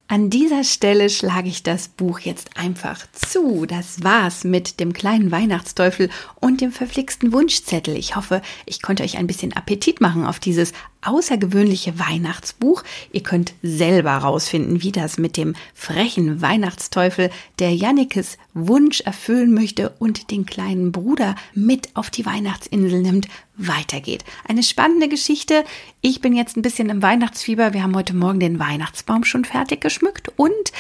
An 0.10 0.30
dieser 0.30 0.64
Stelle 0.64 1.10
schlage 1.10 1.50
ich 1.50 1.64
das 1.64 1.90
Buch 1.90 2.20
jetzt 2.20 2.56
einfach 2.56 3.06
zu. 3.12 3.66
Das 3.66 4.06
war's 4.06 4.46
mit 4.46 4.80
dem 4.80 4.94
kleinen 4.94 5.32
Weihnachtsteufel 5.32 6.10
und 6.40 6.62
dem 6.62 6.72
verflixten 6.72 7.34
Wunschzettel. 7.34 7.98
Ich 7.98 8.16
hoffe, 8.16 8.42
ich 8.66 8.82
konnte 8.82 9.04
euch 9.04 9.18
ein 9.18 9.28
bisschen 9.28 9.52
Appetit 9.52 10.00
machen 10.00 10.26
auf 10.26 10.40
dieses 10.40 10.72
außergewöhnliche 11.02 12.00
Weihnachtsbuch. 12.00 12.84
Ihr 13.12 13.24
könnt 13.24 13.54
selber 13.62 14.12
rausfinden, 14.12 14.82
wie 14.84 14.92
das 14.92 15.18
mit 15.18 15.38
dem 15.38 15.56
frechen 15.74 16.42
Weihnachtsteufel, 16.42 17.30
der 17.60 17.74
Jannikes 17.74 18.38
Wunsch 18.54 19.02
erfüllen 19.02 19.54
möchte 19.54 19.90
und 20.00 20.32
den 20.32 20.46
kleinen 20.46 20.92
Bruder 20.92 21.36
mit 21.54 21.96
auf 21.96 22.10
die 22.10 22.26
Weihnachtsinsel 22.26 23.02
nimmt, 23.02 23.28
weitergeht. 23.56 24.24
Eine 24.48 24.64
spannende 24.64 25.08
Geschichte. 25.08 25.64
Ich 26.02 26.22
bin 26.22 26.36
jetzt 26.36 26.58
ein 26.58 26.62
bisschen 26.62 26.90
im 26.90 27.02
Weihnachtsfieber. 27.02 27.74
Wir 27.74 27.84
haben 27.84 27.96
heute 27.96 28.16
Morgen 28.16 28.40
den 28.40 28.60
Weihnachtsbaum 28.60 29.24
schon 29.24 29.46
fertig 29.46 29.82
geschmückt 29.82 30.32
und 30.36 30.72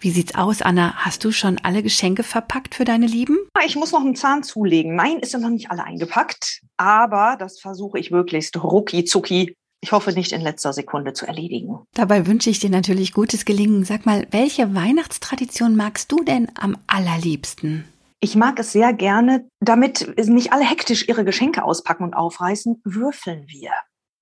wie 0.00 0.10
sieht's 0.10 0.34
aus, 0.34 0.62
Anna? 0.62 0.94
Hast 0.96 1.24
du 1.24 1.30
schon 1.30 1.58
alle 1.62 1.82
Geschenke 1.82 2.22
verpackt 2.22 2.74
für 2.74 2.84
deine 2.84 3.06
Lieben? 3.06 3.38
Ich 3.64 3.76
muss 3.76 3.92
noch 3.92 4.00
einen 4.00 4.16
Zahn 4.16 4.42
zulegen. 4.42 4.96
Nein, 4.96 5.18
ist 5.20 5.32
ja 5.32 5.38
noch 5.38 5.50
nicht 5.50 5.70
alle 5.70 5.84
eingepackt, 5.84 6.62
aber 6.76 7.36
das 7.38 7.60
versuche 7.60 7.98
ich 7.98 8.10
möglichst 8.10 8.60
rucki 8.62 9.04
zucki 9.04 9.54
ich 9.82 9.90
hoffe 9.90 10.12
nicht 10.12 10.32
in 10.32 10.40
letzter 10.40 10.72
Sekunde 10.72 11.12
zu 11.12 11.26
erledigen. 11.26 11.80
Dabei 11.94 12.26
wünsche 12.26 12.48
ich 12.48 12.60
dir 12.60 12.70
natürlich 12.70 13.12
gutes 13.12 13.44
Gelingen. 13.44 13.84
Sag 13.84 14.06
mal, 14.06 14.26
welche 14.30 14.74
Weihnachtstradition 14.74 15.74
magst 15.74 16.12
du 16.12 16.22
denn 16.22 16.50
am 16.54 16.78
allerliebsten? 16.86 17.84
Ich 18.20 18.36
mag 18.36 18.60
es 18.60 18.70
sehr 18.70 18.92
gerne, 18.92 19.48
damit 19.58 20.14
nicht 20.16 20.52
alle 20.52 20.64
hektisch 20.64 21.08
ihre 21.08 21.24
Geschenke 21.24 21.64
auspacken 21.64 22.04
und 22.04 22.14
aufreißen, 22.14 22.80
würfeln 22.84 23.48
wir. 23.48 23.72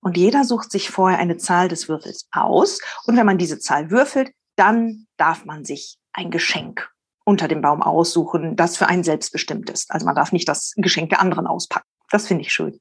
Und 0.01 0.17
jeder 0.17 0.45
sucht 0.45 0.71
sich 0.71 0.89
vorher 0.89 1.19
eine 1.19 1.37
Zahl 1.37 1.67
des 1.67 1.87
Würfels 1.87 2.27
aus. 2.31 2.79
Und 3.05 3.15
wenn 3.15 3.27
man 3.27 3.37
diese 3.37 3.59
Zahl 3.59 3.91
würfelt, 3.91 4.31
dann 4.55 5.05
darf 5.17 5.45
man 5.45 5.63
sich 5.63 5.97
ein 6.11 6.31
Geschenk 6.31 6.89
unter 7.23 7.47
dem 7.47 7.61
Baum 7.61 7.83
aussuchen, 7.83 8.55
das 8.55 8.77
für 8.77 8.87
einen 8.87 9.03
selbst 9.03 9.31
bestimmt 9.31 9.69
ist. 9.69 9.91
Also 9.91 10.07
man 10.07 10.15
darf 10.15 10.31
nicht 10.31 10.49
das 10.49 10.73
Geschenk 10.77 11.09
der 11.09 11.21
anderen 11.21 11.45
auspacken. 11.45 11.85
Das 12.09 12.25
finde 12.25 12.41
ich 12.41 12.51
schön. 12.51 12.79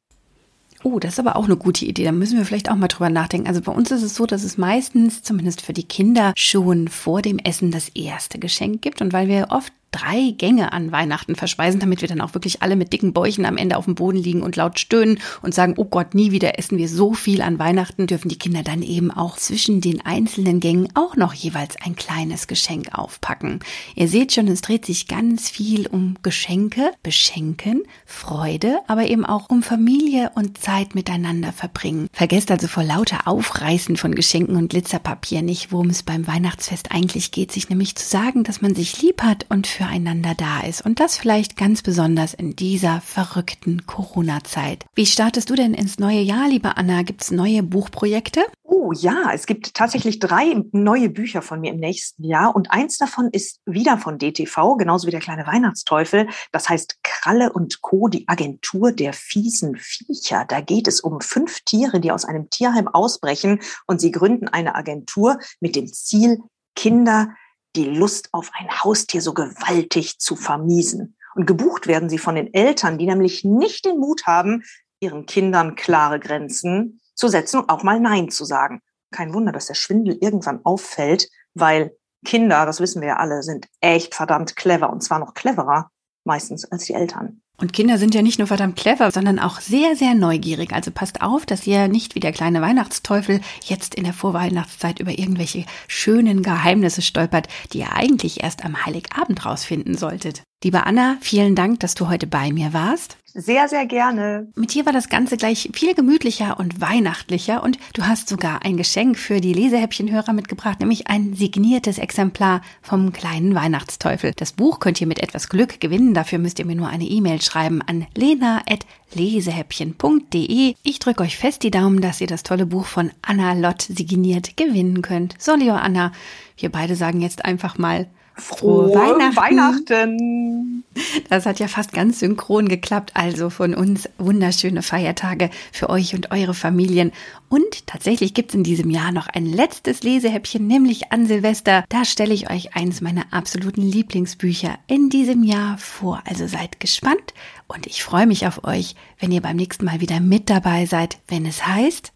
Oh, 0.83 0.99
das 0.99 1.15
ist 1.15 1.19
aber 1.19 1.37
auch 1.37 1.45
eine 1.45 1.57
gute 1.57 1.85
Idee. 1.85 2.05
Da 2.05 2.13
müssen 2.13 2.39
wir 2.39 2.45
vielleicht 2.45 2.71
auch 2.71 2.77
mal 2.77 2.89
drüber 2.89 3.11
nachdenken. 3.11 3.49
Also 3.49 3.61
bei 3.61 3.73
uns 3.73 3.91
ist 3.91 4.03
es 4.03 4.15
so, 4.15 4.25
dass 4.25 4.43
es 4.43 4.57
meistens, 4.57 5.23
zumindest 5.23 5.61
für 5.61 5.75
die 5.75 5.85
Kinder, 5.85 6.33
schon 6.37 6.89
vor 6.89 7.21
dem 7.21 7.39
Essen 7.39 7.71
das 7.71 7.91
erste 7.91 8.39
Geschenk 8.39 8.81
gibt. 8.81 9.03
Und 9.03 9.13
weil 9.13 9.29
wir 9.29 9.49
oft 9.51 9.73
drei 9.91 10.35
Gänge 10.37 10.73
an 10.73 10.93
Weihnachten 10.93 11.35
verspeisen, 11.35 11.81
damit 11.81 12.01
wir 12.01 12.09
dann 12.09 12.21
auch 12.21 12.35
wirklich 12.35 12.63
alle 12.63 12.77
mit 12.77 12.93
dicken 12.93 13.13
Bäuchen 13.13 13.45
am 13.45 13.57
Ende 13.57 13.77
auf 13.77 13.87
dem 13.87 13.95
Boden 13.95 14.19
liegen 14.19 14.43
und 14.43 14.57
laut 14.57 14.79
stöhnen 14.79 15.19
und 15.43 15.55
sagen, 15.55 15.75
oh 15.77 15.85
Gott, 15.85 16.15
nie 16.15 16.31
wieder 16.31 16.59
essen 16.59 16.79
wir 16.79 16.89
so 16.89 17.13
viel 17.13 17.43
an 17.43 17.59
Weihnachten, 17.59 18.07
dürfen 18.07 18.29
die 18.29 18.39
Kinder 18.39 18.63
dann 18.63 18.83
eben 18.83 19.11
auch 19.11 19.37
zwischen 19.37 19.81
den 19.81 20.05
einzelnen 20.05 20.61
Gängen 20.61 20.89
auch 20.95 21.17
noch 21.17 21.35
jeweils 21.35 21.77
ein 21.85 21.97
kleines 21.97 22.47
Geschenk 22.47 22.91
aufpacken. 22.93 23.61
Ihr 23.95 24.09
seht 24.09 24.33
schon, 24.33 24.49
es 24.49 24.61
dreht 24.61 24.87
sich 24.87 25.09
ganz 25.09 25.51
viel 25.51 25.87
um 25.87 26.17
Geschenke, 26.23 26.93
Beschenken, 27.03 27.83
Freude, 28.07 28.81
aber 28.87 29.09
eben 29.09 29.25
auch 29.25 29.49
um 29.51 29.63
Familie 29.63 30.31
und 30.35 30.59
Zeit 30.59 30.95
miteinander 30.95 31.53
verbringen. 31.53 32.09
Vergesst 32.13 32.51
also 32.51 32.69
vor 32.69 32.85
lauter 32.85 33.27
Aufreißen 33.27 33.97
von 33.97 34.15
Geschenken 34.15 34.57
und 34.57 34.69
Glitzerpapier 34.69 35.43
nicht, 35.43 35.73
worum 35.73 35.91
es 35.91 36.03
beim 36.03 36.27
Weihnachtsfest 36.27 36.93
eigentlich 36.93 37.33
geht, 37.33 37.53
sich 37.53 37.69
nämlich 37.69 37.97
zu 37.97 38.07
sagen, 38.07 38.45
dass 38.45 38.61
man 38.61 38.75
sich 38.75 39.03
lieb 39.03 39.23
hat 39.23 39.47
und 39.49 39.67
füreinander 39.81 40.35
da 40.35 40.61
ist. 40.61 40.85
Und 40.85 41.01
das 41.01 41.17
vielleicht 41.17 41.57
ganz 41.57 41.81
besonders 41.81 42.35
in 42.35 42.55
dieser 42.55 43.01
verrückten 43.01 43.87
Corona-Zeit. 43.87 44.85
Wie 44.95 45.07
startest 45.07 45.49
du 45.49 45.55
denn 45.55 45.73
ins 45.73 45.99
neue 45.99 46.21
Jahr, 46.21 46.49
liebe 46.49 46.77
Anna? 46.77 47.03
Gibt 47.03 47.23
es 47.23 47.31
neue 47.31 47.63
Buchprojekte? 47.63 48.45
Oh 48.63 48.93
ja, 48.93 49.31
es 49.33 49.47
gibt 49.47 49.73
tatsächlich 49.73 50.19
drei 50.19 50.63
neue 50.73 51.09
Bücher 51.09 51.41
von 51.41 51.63
mir 51.63 51.73
im 51.73 51.81
nächsten 51.81 52.25
Jahr 52.25 52.55
und 52.55 52.71
eins 52.71 52.99
davon 52.99 53.31
ist 53.33 53.61
wieder 53.65 53.97
von 53.97 54.19
DTV, 54.19 54.77
genauso 54.77 55.07
wie 55.07 55.13
der 55.13 55.21
kleine 55.21 55.47
Weihnachtsteufel. 55.47 56.29
Das 56.53 56.69
heißt 56.69 56.99
Kralle 57.03 57.51
und 57.51 57.81
Co., 57.81 58.09
die 58.09 58.29
Agentur 58.29 58.93
der 58.93 59.15
fiesen 59.15 59.77
Viecher. 59.77 60.45
Da 60.47 60.61
geht 60.61 60.89
es 60.89 61.01
um 61.01 61.23
fünf 61.23 61.61
Tiere, 61.61 62.01
die 62.01 62.13
aus 62.13 62.27
einem 62.27 62.51
Tierheim 62.51 62.87
ausbrechen 62.87 63.61
und 63.87 63.99
sie 63.99 64.11
gründen 64.11 64.47
eine 64.47 64.75
Agentur 64.75 65.39
mit 65.59 65.75
dem 65.75 65.91
Ziel, 65.91 66.39
Kinder 66.77 67.31
die 67.77 67.85
Lust 67.85 68.29
auf 68.33 68.51
ein 68.55 68.69
Haustier 68.83 69.23
so 69.23 69.35
gewaltig 69.35 70.19
zu 70.19 70.37
vermiesen. 70.37 71.17
Und 71.35 71.47
gebucht 71.47 71.87
werden 71.87 72.09
sie 72.09 72.19
von 72.19 72.35
den 72.35 72.53
Eltern, 72.53 72.99
die 72.99 73.07
nämlich 73.07 73.45
nicht 73.45 73.85
den 73.85 73.99
Mut 73.99 74.27
haben, 74.27 74.65
ihren 75.01 75.27
Kindern 75.27 75.77
klare 75.77 76.19
Grenzen 76.19 77.01
zu 77.15 77.29
setzen 77.29 77.61
und 77.61 77.71
auch 77.71 77.83
mal 77.83 78.01
Nein 78.01 78.31
zu 78.31 78.45
sagen. 78.45 78.81
Kein 79.13 79.33
Wunder, 79.33 79.53
dass 79.53 79.67
der 79.67 79.75
Schwindel 79.75 80.19
irgendwann 80.21 80.65
auffällt, 80.65 81.29
weil 81.55 81.97
Kinder, 82.25 82.67
das 82.67 82.81
wissen 82.81 83.01
wir 83.01 83.09
ja 83.09 83.17
alle, 83.17 83.43
sind 83.43 83.67
echt 83.81 84.15
verdammt 84.15 84.57
clever 84.57 84.91
und 84.91 85.03
zwar 85.03 85.19
noch 85.19 85.35
cleverer 85.35 85.91
meistens 86.25 86.71
als 86.71 86.85
die 86.85 86.95
Eltern. 86.95 87.43
Und 87.61 87.75
Kinder 87.75 87.99
sind 87.99 88.15
ja 88.15 88.23
nicht 88.23 88.39
nur 88.39 88.49
verdammt 88.49 88.77
clever, 88.77 89.11
sondern 89.11 89.39
auch 89.39 89.61
sehr, 89.61 89.95
sehr 89.95 90.15
neugierig. 90.15 90.73
Also 90.73 90.91
passt 90.91 91.21
auf, 91.21 91.45
dass 91.45 91.67
ihr 91.67 91.89
nicht 91.89 92.15
wie 92.15 92.21
der 92.21 92.33
kleine 92.33 92.63
Weihnachtsteufel 92.63 93.41
jetzt 93.65 93.95
in 93.95 94.05
der 94.05 94.15
Vorweihnachtszeit 94.15 94.99
über 94.99 95.11
irgendwelche 95.11 95.67
schönen 95.87 96.43
Geheimnisse 96.43 97.03
stolpert, 97.03 97.49
die 97.73 97.81
ihr 97.81 97.93
eigentlich 97.93 98.43
erst 98.43 98.65
am 98.65 98.87
Heiligabend 98.87 99.45
rausfinden 99.45 99.97
solltet. 99.97 100.43
Liebe 100.65 100.87
Anna, 100.87 101.19
vielen 101.21 101.55
Dank, 101.55 101.81
dass 101.81 101.95
du 101.95 102.09
heute 102.09 102.27
bei 102.27 102.51
mir 102.51 102.73
warst. 102.73 103.20
Sehr, 103.33 103.69
sehr 103.69 103.87
gerne. 103.87 104.49
Mit 104.57 104.75
dir 104.75 104.85
war 104.87 104.93
das 104.93 105.09
Ganze 105.09 105.37
gleich 105.37 105.71
viel 105.73 105.95
gemütlicher 105.95 106.59
und 106.59 106.81
weihnachtlicher 106.81 107.63
und 107.63 107.79
du 107.93 108.05
hast 108.07 108.29
sogar 108.29 108.65
ein 108.65 108.77
Geschenk 108.77 109.17
für 109.17 109.41
die 109.41 109.53
Lesehäppchenhörer 109.53 110.33
mitgebracht, 110.33 110.81
nämlich 110.81 111.07
ein 111.07 111.35
signiertes 111.35 111.99
Exemplar 111.99 112.61
vom 112.83 113.13
kleinen 113.13 113.55
Weihnachtsteufel. 113.55 114.33
Das 114.35 114.51
Buch 114.53 114.81
könnt 114.81 115.01
ihr 115.01 115.07
mit 115.07 115.23
etwas 115.23 115.49
Glück 115.49 115.79
gewinnen. 115.81 116.13
Dafür 116.13 116.41
müsst 116.41 116.59
ihr 116.59 116.67
mir 116.67 116.75
nur 116.75 116.89
eine 116.89 117.05
E-Mail 117.05 117.41
schreiben 117.41 117.83
an 117.83 118.09
lena.lesehäppchen.de. 118.17 120.75
Ich 120.83 120.99
drücke 120.99 121.23
euch 121.23 121.37
fest 121.37 121.63
die 121.63 121.71
Daumen, 121.71 122.01
dass 122.01 122.21
ihr 122.21 122.27
das 122.27 122.43
tolle 122.43 122.67
Buch 122.67 122.87
von 122.87 123.13
Anna 123.23 123.53
Lott 123.53 123.83
signiert 123.83 124.57
gewinnen 124.57 125.03
könnt. 125.03 125.37
So, 125.39 125.53
Anna, 125.53 126.11
wir 126.57 126.71
beide 126.71 126.97
sagen 126.97 127.21
jetzt 127.21 127.45
einfach 127.45 127.79
mal 127.79 128.09
Frohe, 128.37 128.95
Weihnachten. 128.95 129.37
Weihnachten. 129.37 130.85
Das 131.29 131.47
hat 131.47 131.61
ja 131.61 131.69
fast 131.69 131.93
ganz 131.93 132.21
synchron 132.21 132.69
geklappt. 132.69 133.13
Also 133.15 133.51
von 133.51 133.75
uns 133.75 134.09
wunderschöne 134.19 134.83
Feiertage 134.83 135.51
für 135.73 135.91
euch 135.91 136.15
und 136.15 136.31
eure 136.31 136.55
Familien. 136.55 137.13
Und 137.49 137.87
tatsächlich 137.87 138.35
gibt 138.35 138.51
es 138.51 138.55
in 138.55 138.65
diesem 138.65 138.91
Jahr 138.91 139.13
noch 139.13 139.29
ein 139.29 139.47
letztes 139.47 140.03
Lesehäppchen, 140.03 140.67
nämlich 140.67 141.13
an 141.13 141.27
Silvester. 141.27 141.85
Da 141.89 142.05
stelle 142.05 142.35
ich 142.35 142.51
euch 142.51 142.75
eines 142.75 143.01
meiner 143.01 143.25
absoluten 143.33 143.83
Lieblingsbücher 143.83 144.79
in 144.87 145.11
diesem 145.11 145.43
Jahr 145.43 145.79
vor. 145.79 146.23
Also 146.25 146.47
seid 146.47 146.81
gespannt 146.81 147.35
und 147.69 147.87
ich 147.87 148.03
freue 148.03 148.27
mich 148.27 148.47
auf 148.47 148.65
euch, 148.65 148.95
wenn 149.19 149.33
ihr 149.33 149.43
beim 149.43 149.57
nächsten 149.57 149.85
Mal 149.85 150.01
wieder 150.01 150.21
mit 150.21 150.51
dabei 150.51 150.87
seid, 150.87 151.19
wenn 151.29 151.47
es 151.47 151.67
heißt 151.67 152.13